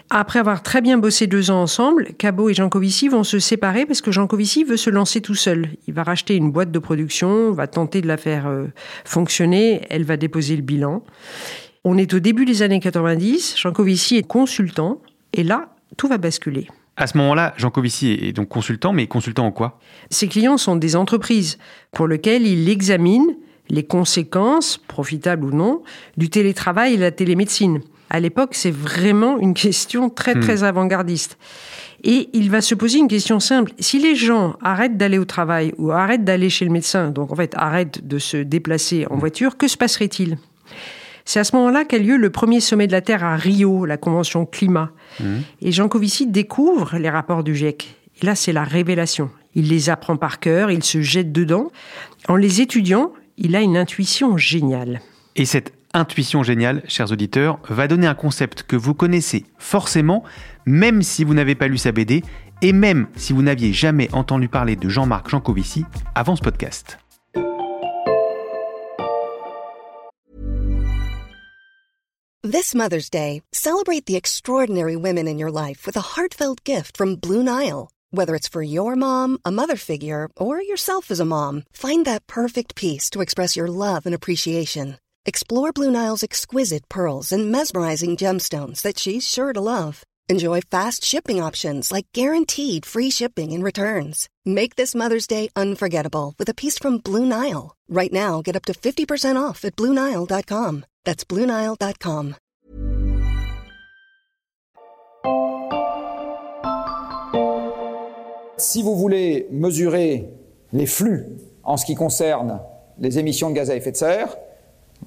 Après 0.09 0.39
avoir 0.39 0.61
très 0.61 0.81
bien 0.81 0.97
bossé 0.97 1.25
deux 1.25 1.51
ans 1.51 1.61
ensemble, 1.61 2.09
Cabot 2.18 2.50
et 2.50 2.53
Jean 2.53 2.69
Covici 2.69 3.07
vont 3.07 3.23
se 3.23 3.39
séparer 3.39 3.85
parce 3.85 4.01
que 4.01 4.11
Jean 4.11 4.27
Covici 4.27 4.63
veut 4.65 4.77
se 4.77 4.89
lancer 4.89 5.21
tout 5.21 5.33
seul. 5.33 5.69
Il 5.88 5.94
va 5.94 6.03
racheter 6.03 6.35
une 6.35 6.51
boîte 6.51 6.71
de 6.71 6.79
production, 6.79 7.51
va 7.53 7.68
tenter 7.68 8.01
de 8.01 8.07
la 8.07 8.18
faire 8.18 8.45
euh, 8.47 8.65
fonctionner, 9.06 9.55
elle 9.90 10.04
va 10.04 10.18
déposer 10.18 10.56
le 10.56 10.62
bilan. 10.62 11.04
On 11.84 11.98
est 11.98 12.13
au 12.13 12.19
début 12.19 12.46
des 12.46 12.62
années 12.62 12.80
90, 12.80 13.56
Jean 13.57 13.72
Covici 13.72 14.18
est 14.18 14.28
consultant 14.28 15.02
et 15.33 15.44
là, 15.44 15.69
tout 15.97 16.07
va 16.07 16.18
basculer. 16.18 16.68
À 16.97 17.07
ce 17.07 17.18
moment-là, 17.18 17.54
Jancovici 17.57 18.12
est 18.14 18.31
donc 18.31 18.47
consultant, 18.47 18.94
mais 18.94 19.06
consultant 19.06 19.45
en 19.45 19.52
quoi? 19.52 19.80
Ses 20.09 20.30
clients 20.30 20.57
sont 20.57 20.78
des 20.78 20.95
entreprises 20.95 21.57
pour 21.92 22.07
lesquelles 22.07 22.47
il 22.47 22.69
examine 22.69 23.35
les 23.69 23.83
conséquences, 23.83 24.78
profitables 24.88 25.44
ou 25.45 25.52
non, 25.52 25.83
du 26.16 26.30
télétravail 26.30 26.94
et 26.94 26.97
de 26.97 27.02
la 27.02 27.12
télémédecine. 27.12 27.81
À 28.09 28.19
l'époque, 28.21 28.52
c'est 28.54 28.71
vraiment 28.71 29.38
une 29.40 29.54
question 29.56 30.09
très 30.09 30.35
Hmm. 30.35 30.40
très 30.40 30.64
avant-gardiste. 30.64 31.38
Et 32.07 32.30
il 32.33 32.52
va 32.52 32.62
se 32.62 32.76
poser 32.76 33.00
une 33.00 33.07
question 33.07 33.40
simple. 33.40 33.74
Si 33.80 33.97
les 34.00 34.16
gens 34.16 34.56
arrêtent 34.62 34.95
d'aller 34.95 35.18
au 35.18 35.26
travail 35.26 35.74
ou 35.80 35.92
arrêtent 35.92 36.24
d'aller 36.24 36.52
chez 36.52 36.64
le 36.64 36.71
médecin, 36.71 37.09
donc 37.09 37.31
en 37.31 37.35
fait 37.35 37.54
arrêtent 37.56 38.07
de 38.07 38.19
se 38.19 38.38
déplacer 38.38 39.07
en 39.09 39.18
voiture, 39.18 39.57
que 39.57 39.68
se 39.68 39.76
passerait-il? 39.76 40.38
C'est 41.26 41.40
à 41.40 41.44
ce 41.44 41.56
moment-là 41.56 41.83
qu'a 41.83 41.97
lieu 41.97 42.18
le 42.18 42.30
premier 42.30 42.59
sommet 42.59 42.85
de 42.85 42.92
la 42.92 43.02
Terre 43.02 43.24
à 43.24 43.35
Rio, 43.35 43.85
la 43.85 43.97
convention 43.97 44.45
climat. 44.45 44.92
Et 45.62 45.71
Jean 45.71 45.90
Covici 45.90 46.28
découvre 46.28 46.97
les 46.97 47.09
rapports 47.09 47.44
du 47.44 47.56
GIEC. 47.56 47.95
Et 48.21 48.26
là, 48.28 48.35
c'est 48.35 48.54
la 48.54 48.64
révélation. 48.64 49.31
Il 49.56 49.68
les 49.68 49.90
apprend 49.90 50.16
par 50.18 50.40
cœur, 50.40 50.69
il 50.69 50.83
se 50.83 51.02
jette 51.02 51.31
dedans. 51.31 51.71
En 52.28 52.35
les 52.35 52.62
étudiant, 52.62 53.12
il 53.38 53.56
a 53.56 53.62
une 53.62 53.78
intuition 53.78 54.38
géniale. 54.38 55.02
Et 55.35 55.45
cette 55.45 55.74
intuition 55.95 56.44
géniale, 56.44 56.83
chers 56.87 57.11
auditeurs, 57.11 57.59
va 57.69 57.87
donner 57.87 58.06
un 58.06 58.14
concept 58.14 58.64
que 58.64 58.75
vous 58.75 58.94
connaissez 58.94 59.45
forcément, 59.57 60.23
même 60.66 61.02
si 61.02 61.23
vous 61.23 61.33
n'avez 61.33 61.56
pas 61.56 61.68
lu 61.68 61.78
sa 61.78 61.92
BD, 61.92 62.23
et 62.61 62.73
même 62.73 63.07
si 63.16 63.33
vous 63.33 63.42
n'aviez 63.42 63.73
jamais 63.73 64.14
entendu 64.14 64.47
parler 64.47 64.75
de 64.75 64.90
Jean-Marc 64.90 65.30
Jancovici 65.30 65.85
avant 66.14 66.35
ce 66.35 66.42
podcast. 66.42 66.99
This 72.44 72.75
Mother's 72.75 73.09
Day, 73.09 73.42
celebrate 73.52 74.06
the 74.06 74.16
extraordinary 74.16 74.95
women 74.95 75.28
in 75.28 75.40
your 75.40 75.49
life 75.49 75.87
with 75.87 75.97
a 75.97 76.16
heartfelt 76.16 76.64
gift 76.64 76.95
from 76.95 77.16
Blue 77.16 77.42
Nile. 77.42 77.90
Whether 78.11 78.35
it's 78.35 78.47
for 78.47 78.61
your 78.61 78.95
mom, 78.95 79.40
a 79.44 79.52
mother 79.52 79.75
figure, 79.75 80.30
or 80.37 80.61
yourself 80.61 81.09
as 81.09 81.19
a 81.19 81.25
mom, 81.25 81.64
find 81.73 82.06
that 82.06 82.28
perfect 82.28 82.75
piece 82.75 83.09
to 83.09 83.21
express 83.21 83.57
your 83.57 83.68
love 83.68 84.06
and 84.06 84.14
appreciation. 84.14 84.97
Explore 85.27 85.71
Blue 85.73 85.89
Nile's 85.89 86.21
exquisite 86.21 86.87
pearls 86.87 87.31
and 87.31 87.51
mesmerizing 87.51 88.15
gemstones 88.15 88.83
that 88.83 88.99
she's 88.99 89.27
sure 89.27 89.53
to 89.53 89.59
love. 89.59 90.03
Enjoy 90.29 90.61
fast 90.61 91.03
shipping 91.03 91.41
options 91.41 91.91
like 91.91 92.05
guaranteed 92.13 92.85
free 92.85 93.09
shipping 93.09 93.51
and 93.53 93.63
returns. 93.63 94.29
Make 94.45 94.75
this 94.75 94.94
Mother's 94.94 95.25
Day 95.25 95.49
unforgettable 95.55 96.35
with 96.37 96.47
a 96.47 96.53
piece 96.53 96.77
from 96.77 96.99
Blue 96.99 97.25
Nile. 97.25 97.75
Right 97.89 98.13
now, 98.13 98.44
get 98.44 98.55
up 98.55 98.65
to 98.65 98.73
50% 98.73 99.35
off 99.35 99.65
at 99.65 99.75
BlueNile.com. 99.75 100.85
That's 101.05 101.23
BlueNile.com. 101.23 102.35
Si 108.57 108.83
vous 108.83 108.95
voulez 108.95 109.47
mesurer 109.51 110.29
les 110.71 110.85
flux 110.85 111.25
en 111.63 111.77
ce 111.77 111.85
qui 111.85 111.95
concerne 111.95 112.61
les 112.99 113.17
émissions 113.17 113.49
de 113.49 113.55
gaz 113.55 113.71
à 113.71 113.75
effet 113.75 113.91
de 113.91 113.97
serre, 113.97 114.37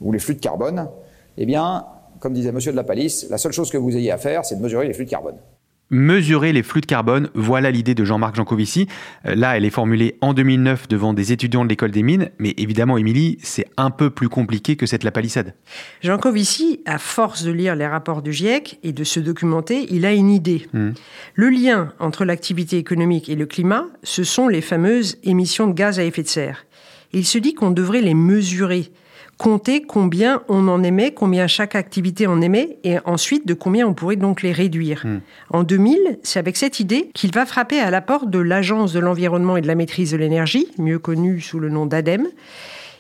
ou 0.01 0.13
les 0.13 0.19
flux 0.19 0.35
de 0.35 0.41
carbone, 0.41 0.89
eh 1.37 1.47
bien, 1.47 1.85
comme 2.21 2.33
disait 2.33 2.53
Monsieur 2.53 2.73
de 2.73 2.77
la 2.77 2.85
Palisse, 2.85 3.27
la 3.31 3.39
seule 3.39 3.53
chose 3.53 3.71
que 3.71 3.79
vous 3.79 3.97
ayez 3.97 4.11
à 4.11 4.19
faire, 4.19 4.45
c'est 4.45 4.57
de 4.57 4.63
mesurer 4.63 4.87
les 4.87 4.95
flux 4.95 5.05
de 5.05 5.11
carbone. 5.11 5.37
Mesurer 5.91 6.53
les 6.53 6.63
flux 6.63 6.83
de 6.83 6.87
carbone, 6.87 7.31
voilà 7.35 7.71
l'idée 7.71 7.95
de 7.95 8.05
Jean-Marc 8.05 8.37
Jancovici. 8.37 8.89
Euh, 9.25 9.35
là, 9.35 9.57
elle 9.57 9.65
est 9.65 9.71
formulée 9.71 10.19
en 10.21 10.35
2009 10.35 10.87
devant 10.87 11.15
des 11.15 11.33
étudiants 11.33 11.65
de 11.65 11.71
l'école 11.71 11.93
des 11.93 12.03
mines, 12.03 12.29
mais 12.39 12.53
évidemment, 12.59 12.99
Émilie, 12.99 13.39
c'est 13.43 13.65
un 13.79 13.91
peu 13.91 14.11
plus 14.11 14.29
compliqué 14.29 14.77
que 14.77 14.85
cette 14.85 15.03
la 15.03 15.13
palissade. 15.13 15.55
Jancovici, 16.03 16.83
à 16.85 16.99
force 16.99 17.43
de 17.43 17.53
lire 17.53 17.75
les 17.75 17.87
rapports 17.87 18.21
du 18.21 18.35
GIEC 18.35 18.79
et 18.83 18.93
de 18.93 19.03
se 19.03 19.19
documenter, 19.19 19.87
il 19.89 20.05
a 20.05 20.13
une 20.13 20.29
idée. 20.29 20.67
Mmh. 20.75 20.91
Le 21.35 21.49
lien 21.49 21.95
entre 22.01 22.27
l'activité 22.27 22.77
économique 22.77 23.31
et 23.31 23.37
le 23.37 23.47
climat, 23.47 23.87
ce 24.03 24.25
sont 24.25 24.49
les 24.49 24.61
fameuses 24.61 25.17
émissions 25.23 25.69
de 25.69 25.73
gaz 25.73 25.99
à 25.99 26.05
effet 26.05 26.23
de 26.23 26.29
serre. 26.29 26.67
il 27.15 27.25
se 27.25 27.39
dit 27.39 27.55
qu'on 27.55 27.71
devrait 27.71 28.03
les 28.03 28.13
mesurer 28.13 28.93
compter 29.39 29.83
combien 29.83 30.43
on 30.49 30.67
en 30.69 30.83
émet, 30.83 31.13
combien 31.13 31.47
chaque 31.47 31.77
activité 31.77 32.27
en 32.27 32.41
émet, 32.41 32.79
et 32.85 32.99
ensuite 33.05 33.47
de 33.47 33.55
combien 33.55 33.87
on 33.87 33.95
pourrait 33.95 34.17
donc 34.17 34.43
les 34.43 34.53
réduire. 34.53 35.03
Hmm. 35.07 35.21
En 35.51 35.63
2000, 35.63 36.19
c'est 36.23 36.41
avec 36.41 36.57
cette 36.57 36.81
idée 36.81 37.11
qu'il 37.15 37.33
va 37.33 37.47
frapper 37.47 37.79
à 37.79 37.91
la 37.91 38.01
porte 38.01 38.29
de 38.29 38.41
l'Agence 38.41 38.93
de 38.93 38.99
l'environnement 38.99 39.57
et 39.57 39.61
de 39.61 39.69
la 39.69 39.77
maîtrise 39.77 40.11
de 40.11 40.17
l'énergie, 40.17 40.69
mieux 40.77 40.99
connue 40.99 41.41
sous 41.41 41.61
le 41.61 41.71
nom 41.71 41.87
d'ADEME. 41.87 42.27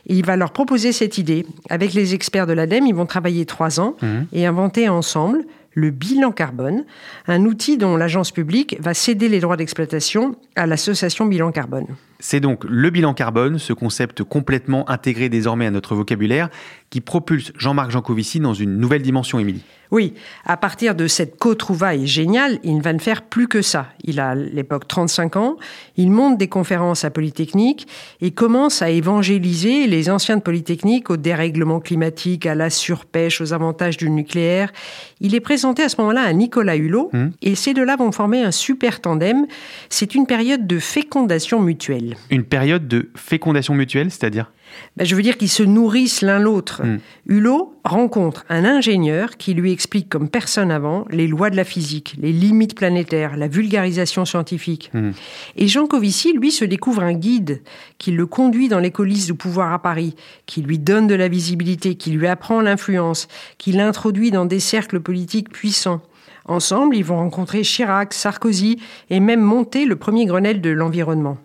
Il 0.07 0.25
va 0.25 0.37
leur 0.37 0.52
proposer 0.52 0.92
cette 0.92 1.18
idée. 1.18 1.45
Avec 1.68 1.92
les 1.92 2.14
experts 2.14 2.47
de 2.47 2.52
l'ADEME, 2.54 2.87
ils 2.87 2.95
vont 2.95 3.04
travailler 3.04 3.45
trois 3.45 3.80
ans 3.80 3.97
hmm. 4.00 4.23
et 4.33 4.47
inventer 4.47 4.88
ensemble 4.88 5.45
le 5.78 5.90
bilan 5.90 6.32
carbone, 6.32 6.85
un 7.28 7.44
outil 7.44 7.78
dont 7.78 7.97
l'agence 7.97 8.32
publique 8.32 8.76
va 8.80 8.94
céder 8.94 9.28
les 9.28 9.40
droits 9.40 9.56
d'exploitation 9.56 10.35
à 10.56 10.66
l'association 10.66 11.26
Bilan 11.26 11.52
Carbone. 11.52 11.87
C'est 12.18 12.40
donc 12.40 12.64
le 12.64 12.90
bilan 12.90 13.14
carbone, 13.14 13.58
ce 13.58 13.73
concept 13.73 14.25
complètement 14.25 14.88
intégré 14.90 15.28
désormais 15.28 15.66
à 15.66 15.70
notre 15.70 15.94
vocabulaire, 15.94 16.49
qui 16.90 17.00
propulse 17.00 17.52
Jean-Marc 17.56 17.90
Jancovici 17.92 18.40
dans 18.40 18.54
une 18.54 18.76
nouvelle 18.76 19.02
dimension, 19.02 19.38
Émilie. 19.38 19.62
Oui, 19.90 20.14
à 20.45 20.57
partir 20.57 20.95
de 20.95 21.07
cette 21.07 21.38
co-trouvaille 21.38 22.07
géniale, 22.07 22.59
il 22.62 22.76
ne 22.76 22.83
va 22.83 22.92
ne 22.92 22.99
faire 22.99 23.23
plus 23.23 23.49
que 23.49 23.62
ça. 23.62 23.88
Il 24.04 24.21
a 24.21 24.30
à 24.30 24.35
l'époque 24.35 24.87
35 24.87 25.37
ans, 25.37 25.57
il 25.97 26.11
monte 26.11 26.37
des 26.37 26.49
conférences 26.49 27.04
à 27.04 27.11
Polytechnique 27.11 27.87
et 28.21 28.30
commence 28.30 28.83
à 28.83 28.90
évangéliser 28.90 29.87
les 29.87 30.11
anciens 30.11 30.37
de 30.37 30.42
Polytechnique 30.42 31.11
au 31.11 31.16
dérèglement 31.16 31.80
climatique, 31.80 32.47
à 32.47 32.54
la 32.54 32.71
surpêche, 32.71 33.40
aux 33.40 33.52
avantages 33.52 33.97
du 33.97 34.11
nucléaire. 34.11 34.73
Il 35.21 35.35
est 35.35 35.40
présenté 35.40 35.83
à 35.83 35.88
ce 35.88 36.00
moment-là 36.00 36.23
à 36.23 36.33
Nicolas 36.33 36.76
Hulot 36.76 37.11
mmh. 37.12 37.26
et 37.42 37.54
ces 37.54 37.73
deux-là 37.75 37.97
vont 37.97 38.12
former 38.12 38.42
un 38.42 38.50
super 38.50 39.00
tandem. 39.00 39.47
C'est 39.88 40.14
une 40.14 40.26
période 40.26 40.66
de 40.66 40.78
fécondation 40.78 41.61
mutuelle. 41.61 42.16
Une 42.30 42.45
période 42.45 42.88
de 42.88 43.11
fécondation 43.16 43.75
mutuelle, 43.75 44.11
c'est-à-dire? 44.11 44.50
Ben, 44.96 45.04
je 45.04 45.14
veux 45.14 45.22
dire 45.22 45.37
qu'ils 45.37 45.48
se 45.48 45.62
nourrissent 45.62 46.22
l'un 46.22 46.38
l'autre. 46.38 46.82
Hmm. 46.84 46.98
Hulot 47.26 47.75
rencontre 47.84 48.44
un 48.48 48.64
ingénieur 48.64 49.37
qui 49.37 49.54
lui 49.54 49.72
explique 49.72 50.08
comme 50.08 50.28
personne 50.28 50.70
avant 50.70 51.04
les 51.10 51.26
lois 51.26 51.50
de 51.50 51.56
la 51.56 51.64
physique, 51.64 52.16
les 52.18 52.32
limites 52.32 52.75
planétaires, 52.75 53.37
la 53.37 53.48
vulgarisation 53.48 54.25
scientifique. 54.25 54.90
Hmm. 54.92 55.12
Et 55.56 55.68
Jean 55.68 55.87
Covici, 55.87 56.32
lui, 56.32 56.50
se 56.50 56.64
découvre 56.64 57.02
un 57.02 57.14
guide 57.14 57.62
qui 57.98 58.10
le 58.10 58.26
conduit 58.26 58.68
dans 58.68 58.80
les 58.80 58.90
coulisses 58.90 59.26
du 59.26 59.34
pouvoir 59.34 59.72
à 59.72 59.80
Paris, 59.80 60.14
qui 60.46 60.62
lui 60.62 60.78
donne 60.78 61.06
de 61.06 61.14
la 61.14 61.28
visibilité, 61.28 61.94
qui 61.94 62.10
lui 62.10 62.26
apprend 62.26 62.60
l'influence, 62.60 63.28
qui 63.58 63.72
l'introduit 63.72 64.30
dans 64.30 64.46
des 64.46 64.60
cercles 64.60 65.00
politiques 65.00 65.50
puissants. 65.50 66.02
Ensemble, 66.46 66.96
ils 66.96 67.04
vont 67.04 67.16
rencontrer 67.16 67.60
Chirac, 67.60 68.14
Sarkozy 68.14 68.80
et 69.10 69.20
même 69.20 69.40
monter 69.40 69.84
le 69.84 69.96
premier 69.96 70.25
Grenelle 70.25 70.62
de 70.62 70.70
l'environnement. 70.70 71.38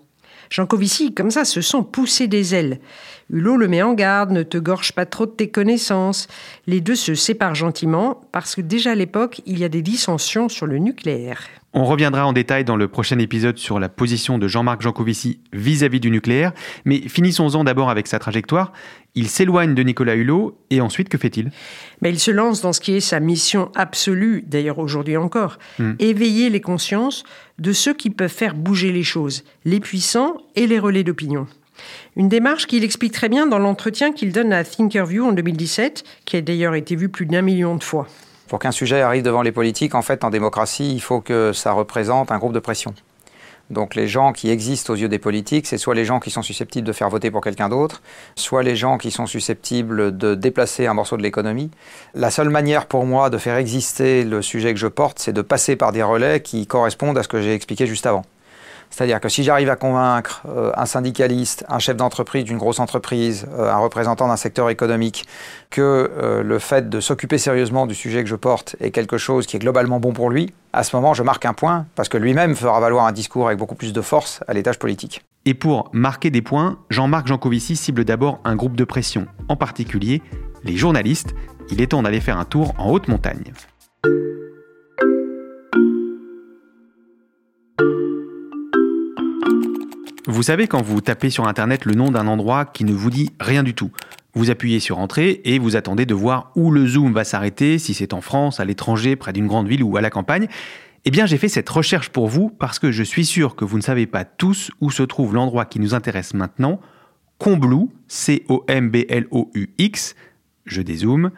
Jean 0.49 0.65
Covici, 0.65 1.13
comme 1.13 1.31
ça, 1.31 1.45
se 1.45 1.61
sent 1.61 1.83
pousser 1.91 2.27
des 2.27 2.55
ailes. 2.55 2.79
Hulot 3.31 3.57
le 3.57 3.67
met 3.67 3.81
en 3.81 3.93
garde, 3.93 4.31
ne 4.31 4.43
te 4.43 4.57
gorge 4.57 4.93
pas 4.93 5.05
trop 5.05 5.25
de 5.25 5.31
tes 5.31 5.49
connaissances. 5.49 6.27
Les 6.67 6.81
deux 6.81 6.95
se 6.95 7.15
séparent 7.15 7.55
gentiment 7.55 8.21
parce 8.31 8.55
que 8.55 8.61
déjà 8.61 8.91
à 8.91 8.95
l'époque, 8.95 9.41
il 9.45 9.59
y 9.59 9.63
a 9.63 9.69
des 9.69 9.81
dissensions 9.81 10.49
sur 10.49 10.67
le 10.67 10.77
nucléaire. 10.77 11.39
On 11.75 11.85
reviendra 11.85 12.27
en 12.27 12.33
détail 12.33 12.65
dans 12.65 12.75
le 12.75 12.87
prochain 12.87 13.17
épisode 13.17 13.57
sur 13.57 13.79
la 13.79 13.89
position 13.89 14.37
de 14.37 14.47
Jean-Marc 14.47 14.83
Jancovici 14.83 15.39
vis-à-vis 15.53 15.99
du 15.99 16.11
nucléaire, 16.11 16.51
mais 16.85 16.99
finissons-en 16.99 17.63
d'abord 17.63 17.89
avec 17.89 18.05
sa 18.05 18.19
trajectoire. 18.19 18.71
Il 19.15 19.27
s'éloigne 19.27 19.73
de 19.73 19.81
Nicolas 19.81 20.13
Hulot 20.13 20.55
et 20.69 20.81
ensuite 20.81 21.09
que 21.09 21.17
fait-il? 21.17 21.51
Mais 22.03 22.11
Il 22.11 22.19
se 22.19 22.29
lance 22.29 22.61
dans 22.61 22.73
ce 22.73 22.79
qui 22.79 22.93
est 22.93 22.99
sa 22.99 23.19
mission 23.19 23.71
absolue, 23.73 24.43
d'ailleurs 24.45 24.77
aujourd'hui 24.77 25.17
encore, 25.17 25.57
hmm. 25.79 25.93
éveiller 25.97 26.51
les 26.51 26.61
consciences 26.61 27.23
de 27.57 27.73
ceux 27.73 27.95
qui 27.95 28.11
peuvent 28.11 28.29
faire 28.29 28.53
bouger 28.53 28.91
les 28.91 29.03
choses, 29.03 29.43
les 29.65 29.79
puissants 29.79 30.37
et 30.55 30.67
les 30.67 30.77
relais 30.77 31.03
d'opinion. 31.03 31.47
Une 32.15 32.29
démarche 32.29 32.67
qu'il 32.67 32.83
explique 32.83 33.13
très 33.13 33.29
bien 33.29 33.47
dans 33.47 33.57
l'entretien 33.57 34.11
qu'il 34.11 34.31
donne 34.31 34.53
à 34.53 34.63
Thinkerview 34.63 35.25
en 35.25 35.31
2017, 35.31 36.03
qui 36.25 36.37
a 36.37 36.41
d'ailleurs 36.41 36.75
été 36.75 36.95
vu 36.95 37.09
plus 37.09 37.25
d'un 37.25 37.41
million 37.41 37.75
de 37.75 37.83
fois. 37.83 38.07
Pour 38.53 38.59
qu'un 38.59 38.71
sujet 38.71 39.01
arrive 39.01 39.23
devant 39.23 39.41
les 39.41 39.51
politiques, 39.51 39.95
en 39.95 40.03
fait, 40.03 40.23
en 40.23 40.29
démocratie, 40.29 40.93
il 40.93 40.99
faut 40.99 41.21
que 41.21 41.53
ça 41.53 41.71
représente 41.71 42.31
un 42.31 42.37
groupe 42.37 42.53
de 42.53 42.59
pression. 42.59 42.93
Donc 43.71 43.95
les 43.95 44.07
gens 44.07 44.31
qui 44.31 44.51
existent 44.51 44.93
aux 44.93 44.95
yeux 44.95 45.09
des 45.09 45.17
politiques, 45.17 45.65
c'est 45.65 45.79
soit 45.79 45.95
les 45.95 46.05
gens 46.05 46.19
qui 46.19 46.29
sont 46.29 46.43
susceptibles 46.43 46.85
de 46.85 46.93
faire 46.93 47.09
voter 47.09 47.31
pour 47.31 47.41
quelqu'un 47.41 47.67
d'autre, 47.67 48.03
soit 48.35 48.61
les 48.61 48.75
gens 48.75 48.99
qui 48.99 49.09
sont 49.09 49.25
susceptibles 49.25 50.15
de 50.15 50.35
déplacer 50.35 50.85
un 50.85 50.93
morceau 50.93 51.17
de 51.17 51.23
l'économie. 51.23 51.71
La 52.13 52.29
seule 52.29 52.49
manière 52.49 52.85
pour 52.85 53.07
moi 53.07 53.31
de 53.31 53.39
faire 53.39 53.57
exister 53.57 54.23
le 54.23 54.43
sujet 54.43 54.71
que 54.71 54.79
je 54.79 54.85
porte, 54.85 55.17
c'est 55.17 55.33
de 55.33 55.41
passer 55.41 55.75
par 55.75 55.91
des 55.91 56.03
relais 56.03 56.41
qui 56.41 56.67
correspondent 56.67 57.17
à 57.17 57.23
ce 57.23 57.27
que 57.27 57.41
j'ai 57.41 57.55
expliqué 57.55 57.87
juste 57.87 58.05
avant. 58.05 58.23
C'est-à-dire 58.93 59.19
que 59.19 59.27
si 59.27 59.43
j'arrive 59.43 59.71
à 59.71 59.75
convaincre 59.75 60.43
euh, 60.47 60.71
un 60.77 60.85
syndicaliste, 60.85 61.65
un 61.67 61.79
chef 61.79 61.97
d'entreprise 61.97 62.43
d'une 62.43 62.59
grosse 62.59 62.79
entreprise, 62.79 63.47
euh, 63.57 63.71
un 63.71 63.77
représentant 63.77 64.27
d'un 64.27 64.37
secteur 64.37 64.69
économique, 64.69 65.25
que 65.71 66.11
euh, 66.15 66.43
le 66.43 66.59
fait 66.59 66.89
de 66.89 66.99
s'occuper 66.99 67.39
sérieusement 67.39 67.87
du 67.87 67.95
sujet 67.95 68.21
que 68.21 68.29
je 68.29 68.35
porte 68.35 68.75
est 68.79 68.91
quelque 68.91 69.17
chose 69.17 69.47
qui 69.47 69.55
est 69.55 69.59
globalement 69.59 69.99
bon 69.99 70.13
pour 70.13 70.29
lui, 70.29 70.53
à 70.73 70.83
ce 70.83 70.95
moment 70.95 71.15
je 71.15 71.23
marque 71.23 71.43
un 71.45 71.53
point, 71.53 71.87
parce 71.95 72.07
que 72.07 72.19
lui-même 72.19 72.55
fera 72.55 72.79
valoir 72.79 73.07
un 73.07 73.11
discours 73.11 73.47
avec 73.47 73.57
beaucoup 73.57 73.73
plus 73.73 73.93
de 73.93 74.01
force 74.01 74.41
à 74.47 74.53
l'étage 74.53 74.77
politique. 74.77 75.23
Et 75.45 75.55
pour 75.55 75.89
marquer 75.91 76.29
des 76.29 76.43
points, 76.43 76.77
Jean-Marc 76.91 77.25
Jancovici 77.25 77.75
cible 77.75 78.05
d'abord 78.05 78.41
un 78.45 78.55
groupe 78.55 78.75
de 78.75 78.83
pression, 78.83 79.25
en 79.49 79.55
particulier 79.55 80.21
les 80.63 80.77
journalistes. 80.77 81.33
Il 81.71 81.81
est 81.81 81.87
temps 81.87 82.03
d'aller 82.03 82.21
faire 82.21 82.37
un 82.37 82.45
tour 82.45 82.75
en 82.77 82.91
haute 82.91 83.07
montagne. 83.07 83.53
Vous 90.25 90.43
savez 90.43 90.67
quand 90.67 90.81
vous 90.81 91.01
tapez 91.01 91.29
sur 91.29 91.49
Internet 91.49 91.83
le 91.83 91.95
nom 91.95 92.09
d'un 92.09 92.27
endroit 92.27 92.63
qui 92.63 92.85
ne 92.85 92.93
vous 92.93 93.09
dit 93.09 93.31
rien 93.41 93.61
du 93.61 93.73
tout. 93.73 93.91
Vous 94.35 94.49
appuyez 94.49 94.79
sur 94.79 94.99
Entrée 94.99 95.41
et 95.43 95.59
vous 95.59 95.75
attendez 95.75 96.05
de 96.05 96.13
voir 96.13 96.53
où 96.55 96.71
le 96.71 96.87
zoom 96.87 97.11
va 97.11 97.25
s'arrêter, 97.25 97.77
si 97.77 97.93
c'est 97.93 98.13
en 98.13 98.21
France, 98.21 98.61
à 98.61 98.65
l'étranger, 98.65 99.17
près 99.17 99.33
d'une 99.33 99.47
grande 99.47 99.67
ville 99.67 99.83
ou 99.83 99.97
à 99.97 100.01
la 100.01 100.09
campagne. 100.09 100.47
Eh 101.03 101.11
bien, 101.11 101.25
j'ai 101.25 101.37
fait 101.37 101.49
cette 101.49 101.69
recherche 101.69 102.07
pour 102.07 102.29
vous 102.29 102.49
parce 102.49 102.79
que 102.79 102.89
je 102.89 103.03
suis 103.03 103.25
sûr 103.25 103.57
que 103.57 103.65
vous 103.65 103.75
ne 103.75 103.83
savez 103.83 104.07
pas 104.07 104.23
tous 104.23 104.71
où 104.79 104.91
se 104.91 105.03
trouve 105.03 105.33
l'endroit 105.33 105.65
qui 105.65 105.81
nous 105.81 105.93
intéresse 105.93 106.33
maintenant. 106.33 106.79
Combloux, 107.37 107.91
C-O-M-B-L-O-U-X, 108.07 108.95
je 110.65 110.81
dézoome, 110.81 111.31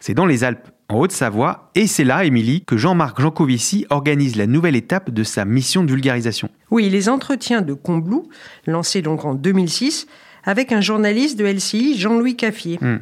c'est 0.00 0.14
dans 0.14 0.26
les 0.26 0.42
Alpes 0.42 0.68
en 0.92 1.00
Haute-Savoie, 1.00 1.70
et 1.74 1.86
c'est 1.86 2.04
là, 2.04 2.24
Émilie, 2.24 2.64
que 2.64 2.76
Jean-Marc 2.76 3.20
Jancovici 3.20 3.86
organise 3.90 4.36
la 4.36 4.46
nouvelle 4.46 4.76
étape 4.76 5.10
de 5.10 5.24
sa 5.24 5.44
mission 5.44 5.84
de 5.84 5.90
vulgarisation. 5.90 6.50
Oui, 6.70 6.88
les 6.90 7.08
entretiens 7.08 7.62
de 7.62 7.72
Combloux, 7.72 8.28
lancés 8.66 9.00
donc 9.00 9.24
en 9.24 9.34
2006, 9.34 10.06
avec 10.44 10.70
un 10.72 10.80
journaliste 10.80 11.38
de 11.38 11.46
LCI, 11.46 11.98
Jean-Louis 11.98 12.36
Caffier. 12.36 12.78
Hmm. 12.80 12.98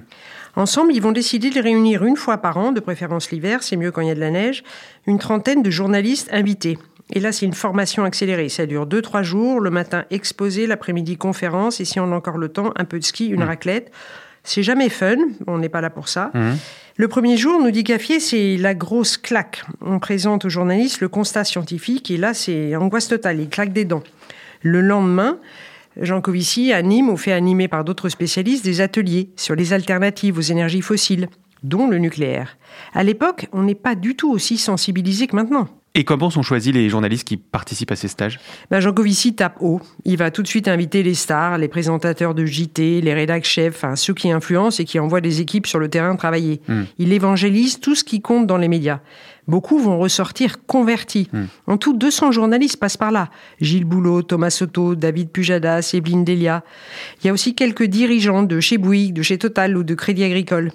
Ensemble, 0.57 0.93
ils 0.93 1.03
vont 1.03 1.13
décider 1.13 1.51
de 1.51 1.61
réunir 1.61 2.05
une 2.05 2.17
fois 2.17 2.39
par 2.39 2.57
an, 2.57 2.73
de 2.73 2.81
préférence 2.81 3.31
l'hiver, 3.31 3.63
c'est 3.63 3.77
mieux 3.77 3.91
quand 3.91 4.03
il 4.03 4.09
y 4.09 4.13
a 4.13 4.15
de 4.15 4.21
la 4.21 4.31
neige, 4.31 4.63
une 5.07 5.19
trentaine 5.19 5.63
de 5.63 5.71
journalistes 5.71 6.29
invités. 6.33 6.79
Et 7.13 7.19
là, 7.19 7.33
c'est 7.33 7.47
une 7.47 7.55
formation 7.55 8.05
accélérée. 8.05 8.49
Ça 8.49 8.67
dure 8.67 8.87
2-3 8.87 9.25
jours. 9.25 9.59
Le 9.59 9.71
matin, 9.71 10.05
exposé, 10.11 10.69
l'après-midi, 10.69 11.17
conférence. 11.17 11.81
Et 11.81 11.85
si 11.85 11.99
on 11.99 12.13
a 12.13 12.15
encore 12.15 12.39
le 12.39 12.51
temps, 12.51 12.73
un 12.77 12.85
peu 12.85 13.01
de 13.01 13.05
ski, 13.05 13.27
une 13.27 13.43
hmm. 13.43 13.49
raclette. 13.49 13.91
C'est 14.45 14.63
jamais 14.63 14.89
fun, 14.89 15.17
on 15.47 15.59
n'est 15.59 15.69
pas 15.69 15.81
là 15.81 15.91
pour 15.91 16.09
ça. 16.09 16.31
Hmm. 16.35 16.55
Le 16.97 17.09
premier 17.09 17.37
jour, 17.37 17.63
nous 17.63 17.71
dit 17.71 17.85
Caffier, 17.85 18.21
c'est 18.21 18.57
la 18.57 18.75
grosse 18.75 19.17
claque. 19.17 19.65
On 19.81 19.99
présente 19.99 20.45
aux 20.45 20.49
journalistes 20.49 21.01
le 21.01 21.09
constat 21.09 21.45
scientifique 21.45 22.11
et 22.11 22.17
là, 22.17 22.35
c'est 22.35 22.77
angoisse 22.77 23.09
totale, 23.09 23.41
il 23.41 23.49
claque 23.49 23.73
des 23.73 23.85
dents. 23.85 24.03
Le 24.63 24.81
lendemain, 24.81 25.39
Jean 26.01 26.21
Covici 26.21 26.73
anime 26.73 27.09
ou 27.09 27.17
fait 27.17 27.33
animer 27.33 27.69
par 27.69 27.85
d'autres 27.85 28.09
spécialistes 28.09 28.65
des 28.65 28.81
ateliers 28.81 29.31
sur 29.37 29.55
les 29.55 29.73
alternatives 29.73 30.37
aux 30.39 30.43
énergies 30.43 30.83
fossiles, 30.83 31.29
dont 31.63 31.89
le 31.89 31.99
nucléaire. 31.99 32.59
À 32.95 33.03
l'époque, 33.03 33.47
on 33.53 33.63
n'est 33.63 33.75
pas 33.75 33.95
du 33.95 34.17
tout 34.17 34.31
aussi 34.31 34.57
sensibilisé 34.57 35.27
que 35.27 35.37
maintenant. 35.37 35.69
Et 35.97 36.05
comment 36.05 36.31
sont 36.31 36.43
choisis 36.43 36.73
les 36.73 36.89
journalistes 36.89 37.27
qui 37.27 37.37
participent 37.37 37.91
à 37.91 37.97
ces 37.97 38.07
stages? 38.07 38.39
Ben 38.71 38.79
Jean 38.79 38.93
Covici 38.93 39.35
tape 39.35 39.57
haut. 39.61 39.81
Il 40.05 40.19
va 40.19 40.31
tout 40.31 40.43
de 40.43 40.47
suite 40.47 40.69
inviter 40.69 41.03
les 41.03 41.15
stars, 41.15 41.59
les 41.59 41.67
présentateurs 41.67 42.33
de 42.33 42.47
JT, 42.47 43.01
les 43.01 43.13
rédacteurs 43.13 43.51
chefs, 43.51 43.77
enfin, 43.77 43.97
ceux 43.97 44.15
qui 44.15 44.31
influencent 44.31 44.81
et 44.81 44.85
qui 44.85 45.01
envoient 45.01 45.21
des 45.21 45.41
équipes 45.41 45.67
sur 45.67 45.81
le 45.81 45.89
terrain 45.89 46.15
travailler. 46.15 46.61
Hmm. 46.69 46.83
Il 46.99 47.13
évangélise 47.13 47.81
tout 47.81 47.97
ce 47.97 48.05
qui 48.05 48.21
compte 48.21 48.47
dans 48.47 48.57
les 48.57 48.69
médias. 48.69 49.01
Beaucoup 49.49 49.79
vont 49.79 49.99
ressortir 49.99 50.65
convertis. 50.67 51.29
Hmm. 51.33 51.47
En 51.67 51.77
tout, 51.77 51.97
200 51.97 52.31
journalistes 52.31 52.77
passent 52.77 52.97
par 52.97 53.11
là. 53.11 53.31
Gilles 53.61 53.85
Boulot, 53.85 54.23
Thomas 54.23 54.51
Soto, 54.51 54.95
David 54.95 55.31
Pujadas, 55.31 55.91
Evelyne 55.95 56.25
Delia. 56.25 56.63
Il 57.21 57.27
y 57.27 57.31
a 57.31 57.33
aussi 57.33 57.57
quelques 57.57 57.85
dirigeants 57.85 58.45
de 58.45 58.61
chez 58.61 58.79
Bouygues, 58.79 59.15
de 59.15 59.23
chez 59.23 59.39
Total 59.39 59.77
ou 59.77 59.83
de 59.83 59.95
Crédit 59.95 60.23
Agricole. 60.23 60.71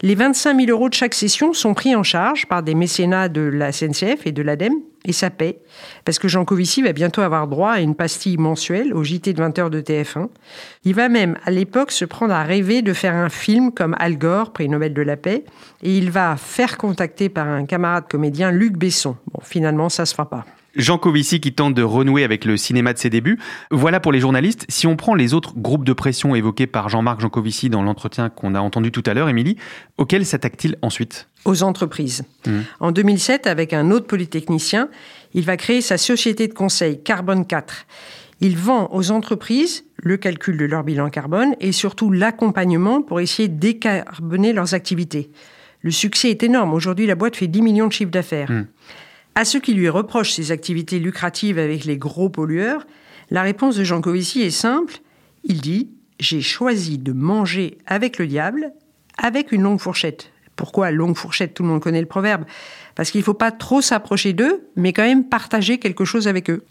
Les 0.00 0.14
25 0.14 0.60
000 0.60 0.70
euros 0.70 0.88
de 0.88 0.94
chaque 0.94 1.14
session 1.14 1.52
sont 1.52 1.74
pris 1.74 1.96
en 1.96 2.04
charge 2.04 2.46
par 2.46 2.62
des 2.62 2.76
mécénats 2.76 3.28
de 3.28 3.40
la 3.40 3.72
SNCF 3.72 4.26
et 4.26 4.32
de 4.32 4.42
l'ADEME, 4.42 4.76
et 5.04 5.12
ça 5.12 5.28
paie, 5.28 5.58
parce 6.04 6.20
que 6.20 6.28
Jean 6.28 6.44
Covici 6.44 6.82
va 6.82 6.92
bientôt 6.92 7.20
avoir 7.20 7.48
droit 7.48 7.72
à 7.72 7.80
une 7.80 7.96
pastille 7.96 8.36
mensuelle 8.36 8.94
au 8.94 9.02
JT 9.02 9.32
de 9.32 9.42
20h 9.42 9.70
de 9.70 9.80
TF1. 9.80 10.28
Il 10.84 10.94
va 10.94 11.08
même, 11.08 11.36
à 11.44 11.50
l'époque, 11.50 11.90
se 11.90 12.04
prendre 12.04 12.32
à 12.32 12.44
rêver 12.44 12.80
de 12.80 12.92
faire 12.92 13.16
un 13.16 13.28
film 13.28 13.72
comme 13.72 13.96
Al 13.98 14.18
Gore, 14.18 14.52
prix 14.52 14.68
Nobel 14.68 14.94
de 14.94 15.02
la 15.02 15.16
paix, 15.16 15.44
et 15.82 15.98
il 15.98 16.12
va 16.12 16.36
faire 16.36 16.78
contacter 16.78 17.28
par 17.28 17.48
un 17.48 17.66
camarade 17.66 18.04
comédien, 18.08 18.52
Luc 18.52 18.76
Besson. 18.76 19.16
Bon, 19.32 19.40
finalement, 19.42 19.88
ça 19.88 20.06
se 20.06 20.14
fera 20.14 20.30
pas. 20.30 20.44
Jean 20.76 20.98
Covici 20.98 21.40
qui 21.40 21.52
tente 21.52 21.74
de 21.74 21.82
renouer 21.82 22.24
avec 22.24 22.44
le 22.44 22.56
cinéma 22.56 22.92
de 22.92 22.98
ses 22.98 23.10
débuts. 23.10 23.38
Voilà 23.70 24.00
pour 24.00 24.12
les 24.12 24.20
journalistes. 24.20 24.66
Si 24.68 24.86
on 24.86 24.96
prend 24.96 25.14
les 25.14 25.34
autres 25.34 25.54
groupes 25.56 25.84
de 25.84 25.92
pression 25.92 26.34
évoqués 26.34 26.66
par 26.66 26.88
Jean-Marc 26.88 27.20
Jancovici 27.20 27.70
dans 27.70 27.82
l'entretien 27.82 28.28
qu'on 28.28 28.54
a 28.54 28.60
entendu 28.60 28.92
tout 28.92 29.02
à 29.06 29.14
l'heure, 29.14 29.28
Émilie, 29.28 29.56
auxquels 29.96 30.26
s'attaque-t-il 30.26 30.76
ensuite? 30.82 31.28
Aux 31.44 31.62
entreprises. 31.62 32.24
Mmh. 32.46 32.58
En 32.80 32.92
2007, 32.92 33.46
avec 33.46 33.72
un 33.72 33.90
autre 33.90 34.06
polytechnicien, 34.06 34.88
il 35.34 35.44
va 35.44 35.56
créer 35.56 35.80
sa 35.80 35.98
société 35.98 36.48
de 36.48 36.54
conseil 36.54 37.02
Carbone 37.02 37.46
4. 37.46 37.86
Il 38.40 38.56
vend 38.56 38.88
aux 38.92 39.10
entreprises 39.10 39.84
le 39.96 40.16
calcul 40.16 40.56
de 40.56 40.64
leur 40.64 40.84
bilan 40.84 41.10
carbone 41.10 41.56
et 41.60 41.72
surtout 41.72 42.10
l'accompagnement 42.10 43.02
pour 43.02 43.20
essayer 43.20 43.48
de 43.48 43.58
décarboner 43.58 44.52
leurs 44.52 44.74
activités. 44.74 45.30
Le 45.82 45.90
succès 45.90 46.30
est 46.30 46.42
énorme. 46.42 46.72
Aujourd'hui, 46.72 47.06
la 47.06 47.14
boîte 47.14 47.36
fait 47.36 47.46
10 47.46 47.62
millions 47.62 47.88
de 47.88 47.92
chiffres 47.92 48.10
d'affaires. 48.10 48.50
Mmh. 48.50 48.66
À 49.34 49.44
ceux 49.44 49.60
qui 49.60 49.74
lui 49.74 49.88
reprochent 49.88 50.32
ses 50.32 50.50
activités 50.50 50.98
lucratives 50.98 51.58
avec 51.58 51.84
les 51.84 51.96
gros 51.96 52.28
pollueurs, 52.28 52.86
la 53.30 53.42
réponse 53.42 53.76
de 53.76 53.84
Jean 53.84 54.00
Covici 54.00 54.42
est 54.42 54.50
simple. 54.50 54.98
Il 55.44 55.60
dit 55.60 55.90
J'ai 56.18 56.40
choisi 56.40 56.98
de 56.98 57.12
manger 57.12 57.78
avec 57.86 58.18
le 58.18 58.26
diable 58.26 58.72
avec 59.16 59.52
une 59.52 59.62
longue 59.62 59.80
fourchette. 59.80 60.32
Pourquoi 60.56 60.90
longue 60.90 61.16
fourchette? 61.16 61.54
Tout 61.54 61.62
le 61.62 61.68
monde 61.68 61.80
connaît 61.80 62.00
le 62.00 62.06
proverbe. 62.06 62.44
Parce 62.98 63.12
qu'il 63.12 63.20
ne 63.20 63.24
faut 63.24 63.32
pas 63.32 63.52
trop 63.52 63.80
s'approcher 63.80 64.32
d'eux, 64.32 64.68
mais 64.74 64.92
quand 64.92 65.04
même 65.04 65.22
partager 65.22 65.78
quelque 65.78 66.04
chose 66.04 66.26
avec 66.26 66.50
eux. 66.50 66.64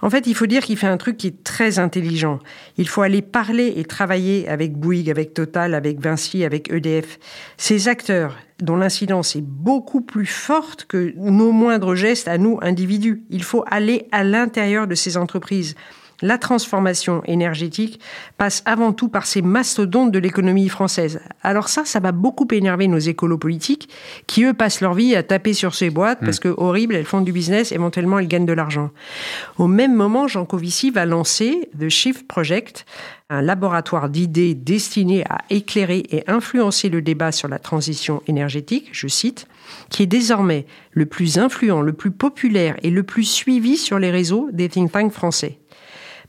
En 0.00 0.10
fait, 0.10 0.28
il 0.28 0.34
faut 0.36 0.46
dire 0.46 0.62
qu'il 0.62 0.76
fait 0.76 0.86
un 0.86 0.96
truc 0.96 1.16
qui 1.16 1.26
est 1.26 1.42
très 1.42 1.80
intelligent. 1.80 2.38
Il 2.76 2.86
faut 2.86 3.02
aller 3.02 3.20
parler 3.20 3.72
et 3.74 3.84
travailler 3.84 4.48
avec 4.48 4.74
Bouygues, 4.76 5.10
avec 5.10 5.34
Total, 5.34 5.74
avec 5.74 5.98
Vinci, 5.98 6.44
avec 6.44 6.70
EDF. 6.70 7.18
Ces 7.56 7.88
acteurs 7.88 8.36
dont 8.60 8.76
l'incidence 8.76 9.34
est 9.34 9.44
beaucoup 9.44 10.02
plus 10.02 10.26
forte 10.26 10.84
que 10.84 11.12
nos 11.16 11.50
moindres 11.50 11.96
gestes 11.96 12.28
à 12.28 12.38
nous, 12.38 12.60
individus. 12.62 13.24
Il 13.28 13.42
faut 13.42 13.64
aller 13.68 14.06
à 14.12 14.22
l'intérieur 14.22 14.86
de 14.86 14.94
ces 14.94 15.16
entreprises. 15.16 15.74
La 16.22 16.38
transformation 16.38 17.22
énergétique 17.26 18.00
passe 18.38 18.62
avant 18.64 18.92
tout 18.92 19.08
par 19.08 19.26
ces 19.26 19.42
mastodontes 19.42 20.12
de 20.12 20.18
l'économie 20.18 20.68
française. 20.68 21.20
Alors 21.42 21.68
ça, 21.68 21.84
ça 21.84 22.00
va 22.00 22.12
beaucoup 22.12 22.46
énerver 22.52 22.88
nos 22.88 22.98
écolos 22.98 23.36
politiques 23.38 23.88
qui, 24.26 24.44
eux, 24.44 24.54
passent 24.54 24.80
leur 24.80 24.94
vie 24.94 25.14
à 25.14 25.22
taper 25.22 25.52
sur 25.52 25.74
ces 25.74 25.90
boîtes 25.90 26.20
parce 26.20 26.38
mm. 26.38 26.40
que, 26.40 26.54
horrible, 26.56 26.94
elles 26.94 27.04
font 27.04 27.20
du 27.20 27.32
business, 27.32 27.72
éventuellement 27.72 28.18
elles 28.18 28.28
gagnent 28.28 28.46
de 28.46 28.52
l'argent. 28.52 28.90
Au 29.58 29.66
même 29.66 29.94
moment, 29.94 30.26
Jean 30.26 30.46
Covici 30.46 30.90
va 30.90 31.04
lancer 31.04 31.68
The 31.78 31.88
Shift 31.90 32.26
Project, 32.26 32.86
un 33.28 33.42
laboratoire 33.42 34.08
d'idées 34.08 34.54
destiné 34.54 35.24
à 35.28 35.38
éclairer 35.50 36.04
et 36.10 36.22
influencer 36.30 36.88
le 36.88 37.02
débat 37.02 37.32
sur 37.32 37.48
la 37.48 37.58
transition 37.58 38.22
énergétique, 38.26 38.88
je 38.92 39.08
cite, 39.08 39.48
qui 39.90 40.04
est 40.04 40.06
désormais 40.06 40.66
le 40.92 41.06
plus 41.06 41.38
influent, 41.38 41.82
le 41.82 41.92
plus 41.92 42.12
populaire 42.12 42.76
et 42.82 42.90
le 42.90 43.02
plus 43.02 43.24
suivi 43.24 43.76
sur 43.76 43.98
les 43.98 44.10
réseaux 44.10 44.48
des 44.52 44.68
think 44.68 44.92
tanks 44.92 45.12
français. 45.12 45.58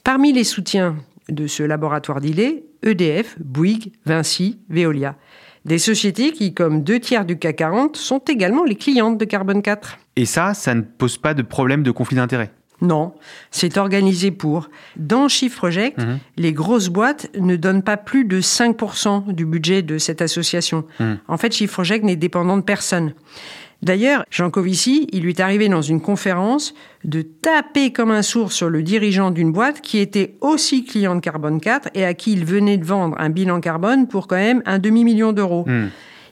Parmi 0.08 0.32
les 0.32 0.46
soutiens 0.46 0.96
de 1.28 1.48
ce 1.48 1.64
laboratoire 1.64 2.22
d'idées, 2.22 2.64
EDF, 2.82 3.36
Bouygues, 3.42 3.92
Vinci, 4.06 4.58
Veolia. 4.70 5.18
Des 5.66 5.80
sociétés 5.80 6.32
qui, 6.32 6.54
comme 6.54 6.82
deux 6.82 7.02
tiers 7.02 7.26
du 7.26 7.38
CAC 7.38 7.58
40, 7.58 7.98
sont 7.98 8.20
également 8.20 8.64
les 8.64 8.76
clientes 8.76 9.18
de 9.18 9.26
Carbone 9.26 9.62
4. 9.62 9.98
Et 10.16 10.24
ça, 10.24 10.54
ça 10.54 10.74
ne 10.76 10.82
pose 10.82 11.18
pas 11.18 11.34
de 11.34 11.42
problème 11.42 11.84
de 11.84 11.92
conflit 11.92 12.16
d'intérêt 12.16 12.52
non, 12.80 13.16
c'est 13.50 13.78
organisé 13.78 14.30
pour. 14.30 14.70
Dans 14.98 15.28
Chiffre 15.28 15.58
Project, 15.58 15.98
mhm. 15.98 16.20
les 16.38 16.54
grosses 16.54 16.90
boîtes 16.90 17.28
ne 17.36 17.56
donnent 17.56 17.82
pas 17.82 17.98
plus 17.98 18.24
de 18.24 18.40
5% 18.40 19.34
du 19.34 19.48
budget 19.48 19.82
de 19.82 19.98
cette 19.98 20.22
association. 20.22 20.86
Mhm. 21.00 21.18
En 21.28 21.38
fait, 21.38 21.54
Chiffre 21.54 21.74
Project 21.74 22.06
n'est 22.06 22.16
dépendant 22.16 22.56
de 22.56 22.62
personne. 22.62 23.14
D'ailleurs, 23.84 24.26
Jean 24.32 24.50
Covici, 24.50 25.08
il 25.12 25.22
lui 25.22 25.30
est 25.30 25.40
arrivé 25.40 25.70
dans 25.70 25.82
une 25.82 26.02
conférence 26.02 26.74
de 27.04 27.22
taper 27.22 27.92
comme 27.94 28.12
un 28.12 28.24
sourd 28.24 28.52
sur 28.52 28.70
le 28.70 28.82
dirigeant 28.82 29.30
d'une 29.30 29.52
boîte 29.52 29.82
qui 29.82 30.00
était 30.00 30.36
aussi 30.42 30.84
client 30.84 31.16
de 31.16 31.20
Carbone 31.20 31.62
4 31.62 31.90
et 31.94 32.04
à 32.04 32.14
qui 32.14 32.34
il 32.34 32.44
venait 32.44 32.78
de 32.78 32.86
vendre 32.86 33.16
un 33.20 33.30
bilan 33.30 33.62
carbone 33.62 34.08
pour 34.08 34.28
quand 34.28 34.36
même 34.36 34.64
un 34.66 34.80
demi-million 34.80 35.32
d'euros. 35.32 35.66
Hmm. 35.68 35.90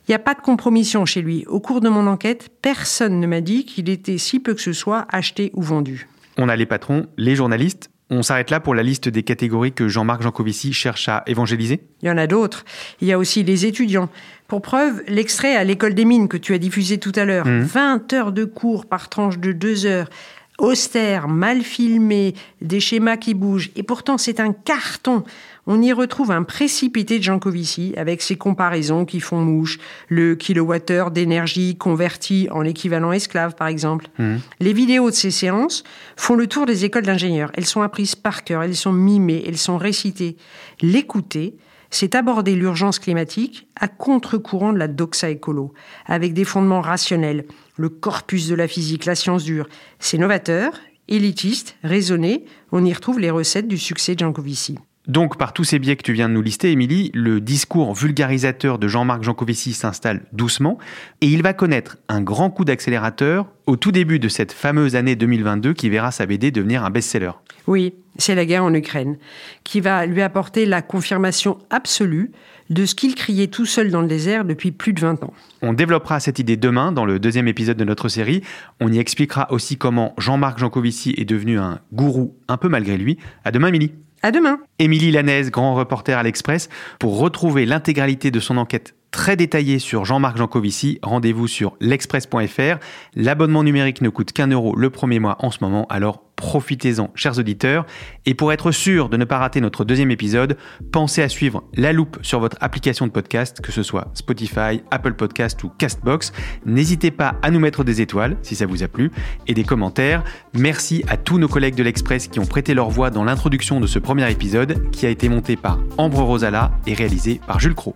Il 0.07 0.11
n'y 0.11 0.15
a 0.15 0.19
pas 0.19 0.33
de 0.35 0.41
compromission 0.41 1.05
chez 1.05 1.21
lui. 1.21 1.45
Au 1.47 1.59
cours 1.59 1.81
de 1.81 1.89
mon 1.89 2.05
enquête, 2.07 2.49
personne 2.61 3.19
ne 3.19 3.27
m'a 3.27 3.41
dit 3.41 3.65
qu'il 3.65 3.89
était 3.89 4.19
si 4.19 4.39
peu 4.39 4.53
que 4.53 4.61
ce 4.61 4.73
soit 4.73 5.07
acheté 5.09 5.51
ou 5.53 5.61
vendu. 5.61 6.07
On 6.37 6.49
a 6.49 6.55
les 6.55 6.65
patrons, 6.65 7.07
les 7.17 7.35
journalistes, 7.35 7.89
on 8.09 8.21
s'arrête 8.21 8.51
là 8.51 8.59
pour 8.59 8.75
la 8.75 8.83
liste 8.83 9.09
des 9.09 9.23
catégories 9.23 9.73
que 9.73 9.87
Jean-Marc 9.87 10.21
Jancovici 10.21 10.73
cherche 10.73 11.09
à 11.09 11.23
évangéliser 11.25 11.81
Il 12.03 12.07
y 12.07 12.11
en 12.11 12.17
a 12.17 12.27
d'autres. 12.27 12.63
Il 13.01 13.07
y 13.07 13.11
a 13.11 13.17
aussi 13.17 13.43
les 13.43 13.65
étudiants. 13.65 14.09
Pour 14.47 14.61
preuve, 14.61 15.01
l'extrait 15.07 15.55
à 15.55 15.63
l'école 15.63 15.95
des 15.95 16.05
mines 16.05 16.27
que 16.27 16.37
tu 16.37 16.53
as 16.53 16.59
diffusé 16.59 16.99
tout 16.99 17.13
à 17.15 17.25
l'heure. 17.25 17.45
20 17.47 18.11
mmh. 18.11 18.15
heures 18.15 18.31
de 18.31 18.45
cours 18.45 18.85
par 18.85 19.09
tranche 19.09 19.39
de 19.39 19.51
2 19.51 19.87
heures. 19.87 20.09
Austère, 20.57 21.27
mal 21.27 21.61
filmé, 21.61 22.33
des 22.61 22.79
schémas 22.79 23.17
qui 23.17 23.33
bougent. 23.33 23.71
Et 23.75 23.83
pourtant, 23.83 24.17
c'est 24.17 24.39
un 24.39 24.53
carton 24.53 25.23
on 25.67 25.81
y 25.81 25.91
retrouve 25.91 26.31
un 26.31 26.43
précipité 26.43 27.17
de 27.17 27.23
Jean 27.23 27.39
Covici 27.39 27.93
avec 27.97 28.21
ses 28.21 28.35
comparaisons 28.35 29.05
qui 29.05 29.19
font 29.19 29.41
mouche, 29.41 29.79
le 30.09 30.35
kilowattheure 30.35 31.11
d'énergie 31.11 31.75
converti 31.75 32.47
en 32.51 32.61
l'équivalent 32.61 33.11
esclave 33.11 33.55
par 33.55 33.67
exemple. 33.67 34.07
Mmh. 34.19 34.35
Les 34.59 34.73
vidéos 34.73 35.09
de 35.09 35.15
ces 35.15 35.31
séances 35.31 35.83
font 36.15 36.35
le 36.35 36.47
tour 36.47 36.65
des 36.65 36.85
écoles 36.85 37.05
d'ingénieurs. 37.05 37.51
Elles 37.55 37.65
sont 37.65 37.81
apprises 37.81 38.15
par 38.15 38.43
cœur, 38.43 38.61
elles 38.61 38.75
sont 38.75 38.93
mimées, 38.93 39.43
elles 39.47 39.57
sont 39.57 39.77
récitées. 39.77 40.37
L'écouter, 40.81 41.55
c'est 41.89 42.15
aborder 42.15 42.55
l'urgence 42.55 42.99
climatique 42.99 43.67
à 43.79 43.87
contre-courant 43.87 44.73
de 44.73 44.77
la 44.77 44.87
doxa 44.87 45.29
écolo, 45.29 45.73
avec 46.05 46.33
des 46.33 46.45
fondements 46.45 46.81
rationnels, 46.81 47.45
le 47.77 47.89
corpus 47.89 48.47
de 48.47 48.55
la 48.55 48.67
physique, 48.67 49.05
la 49.05 49.15
science 49.15 49.43
dure. 49.43 49.67
C'est 49.99 50.17
novateur, 50.17 50.73
élitiste, 51.07 51.77
raisonné, 51.83 52.45
on 52.71 52.83
y 52.83 52.93
retrouve 52.93 53.19
les 53.19 53.31
recettes 53.31 53.67
du 53.67 53.77
succès 53.77 54.15
de 54.15 54.19
Jean 54.19 54.33
Covici. 54.33 54.77
Donc, 55.07 55.37
par 55.37 55.53
tous 55.53 55.63
ces 55.63 55.77
biais 55.77 55.95
que 55.95 56.03
tu 56.03 56.13
viens 56.13 56.27
de 56.27 56.33
nous 56.33 56.41
lister, 56.41 56.71
Émilie, 56.71 57.11
le 57.13 57.39
discours 57.39 57.93
vulgarisateur 57.93 58.79
de 58.79 58.87
Jean-Marc 58.87 59.23
Jancovici 59.23 59.73
s'installe 59.73 60.23
doucement 60.33 60.79
et 61.21 61.27
il 61.27 61.43
va 61.43 61.53
connaître 61.53 61.97
un 62.09 62.21
grand 62.21 62.49
coup 62.49 62.65
d'accélérateur 62.65 63.47
au 63.67 63.75
tout 63.75 63.91
début 63.91 64.17
de 64.19 64.27
cette 64.27 64.51
fameuse 64.51 64.95
année 64.95 65.15
2022 65.15 65.73
qui 65.73 65.89
verra 65.89 66.11
sa 66.11 66.25
BD 66.25 66.49
devenir 66.51 66.83
un 66.83 66.89
best-seller. 66.89 67.31
Oui, 67.67 67.93
c'est 68.17 68.35
la 68.35 68.45
guerre 68.45 68.63
en 68.63 68.73
Ukraine 68.73 69.17
qui 69.63 69.79
va 69.79 70.05
lui 70.05 70.21
apporter 70.21 70.65
la 70.65 70.81
confirmation 70.81 71.59
absolue 71.69 72.31
de 72.71 72.85
ce 72.85 72.95
qu'il 72.95 73.13
criait 73.13 73.47
tout 73.47 73.65
seul 73.65 73.91
dans 73.91 74.01
le 74.01 74.07
désert 74.07 74.43
depuis 74.43 74.71
plus 74.71 74.93
de 74.93 75.01
20 75.01 75.23
ans. 75.23 75.33
On 75.61 75.73
développera 75.73 76.19
cette 76.19 76.39
idée 76.39 76.57
demain 76.57 76.91
dans 76.91 77.05
le 77.05 77.19
deuxième 77.19 77.47
épisode 77.47 77.77
de 77.77 77.83
notre 77.83 78.09
série. 78.09 78.41
On 78.79 78.91
y 78.91 78.97
expliquera 78.97 79.51
aussi 79.51 79.77
comment 79.77 80.15
Jean-Marc 80.17 80.57
Jancovici 80.57 81.13
est 81.17 81.25
devenu 81.25 81.59
un 81.59 81.79
gourou 81.93 82.35
un 82.47 82.57
peu 82.57 82.69
malgré 82.69 82.97
lui. 82.97 83.17
À 83.43 83.51
demain, 83.51 83.67
Émilie. 83.67 83.91
À 84.21 84.31
demain. 84.31 84.59
Émilie 84.79 85.11
Lanaise, 85.11 85.51
grand 85.51 85.75
reporter 85.75 86.17
à 86.17 86.23
l'Express, 86.23 86.69
pour 86.99 87.19
retrouver 87.19 87.65
l'intégralité 87.65 88.31
de 88.31 88.39
son 88.39 88.57
enquête 88.57 88.95
très 89.15 89.37
détaillé 89.37 89.79
sur 89.79 90.03
Jean-Marc 90.03 90.35
Jancovici, 90.35 90.99
rendez-vous 91.01 91.47
sur 91.47 91.77
l'express.fr. 91.79 92.79
L'abonnement 93.15 93.63
numérique 93.63 94.01
ne 94.01 94.09
coûte 94.09 94.33
qu'un 94.33 94.47
euro 94.47 94.75
le 94.75 94.89
premier 94.89 95.19
mois 95.19 95.37
en 95.39 95.51
ce 95.51 95.59
moment, 95.61 95.87
alors 95.89 96.21
profitez-en, 96.35 97.11
chers 97.15 97.39
auditeurs. 97.39 97.85
Et 98.25 98.33
pour 98.33 98.51
être 98.51 98.71
sûr 98.71 99.07
de 99.07 99.15
ne 99.15 99.23
pas 99.23 99.37
rater 99.37 99.61
notre 99.61 99.85
deuxième 99.85 100.11
épisode, 100.11 100.57
pensez 100.91 101.21
à 101.21 101.29
suivre 101.29 101.63
La 101.75 101.93
Loupe 101.93 102.19
sur 102.23 102.41
votre 102.41 102.57
application 102.59 103.07
de 103.07 103.11
podcast, 103.13 103.61
que 103.61 103.71
ce 103.71 103.83
soit 103.83 104.09
Spotify, 104.15 104.83
Apple 104.91 105.13
Podcast 105.13 105.63
ou 105.63 105.69
Castbox. 105.69 106.33
N'hésitez 106.65 107.09
pas 107.09 107.35
à 107.41 107.51
nous 107.51 107.61
mettre 107.61 107.85
des 107.85 108.01
étoiles 108.01 108.35
si 108.41 108.53
ça 108.53 108.65
vous 108.65 108.83
a 108.83 108.89
plu 108.89 109.11
et 109.47 109.53
des 109.53 109.63
commentaires. 109.63 110.25
Merci 110.53 111.05
à 111.07 111.15
tous 111.15 111.39
nos 111.39 111.47
collègues 111.47 111.75
de 111.75 111.83
l'Express 111.83 112.27
qui 112.27 112.41
ont 112.41 112.45
prêté 112.45 112.73
leur 112.73 112.89
voix 112.89 113.11
dans 113.11 113.23
l'introduction 113.23 113.79
de 113.79 113.87
ce 113.87 113.97
premier 113.97 114.29
épisode 114.29 114.91
qui 114.91 115.05
a 115.05 115.09
été 115.09 115.29
monté 115.29 115.55
par 115.55 115.79
Ambre 115.97 116.21
Rosala 116.21 116.71
et 116.85 116.93
réalisé 116.93 117.39
par 117.47 117.61
Jules 117.61 117.75
Cro. 117.75 117.95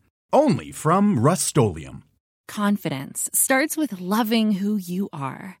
only 0.33 0.71
from 0.71 1.17
Rustolium. 1.17 2.03
Confidence 2.47 3.29
starts 3.33 3.77
with 3.77 4.01
loving 4.01 4.53
who 4.53 4.75
you 4.75 5.07
are. 5.13 5.60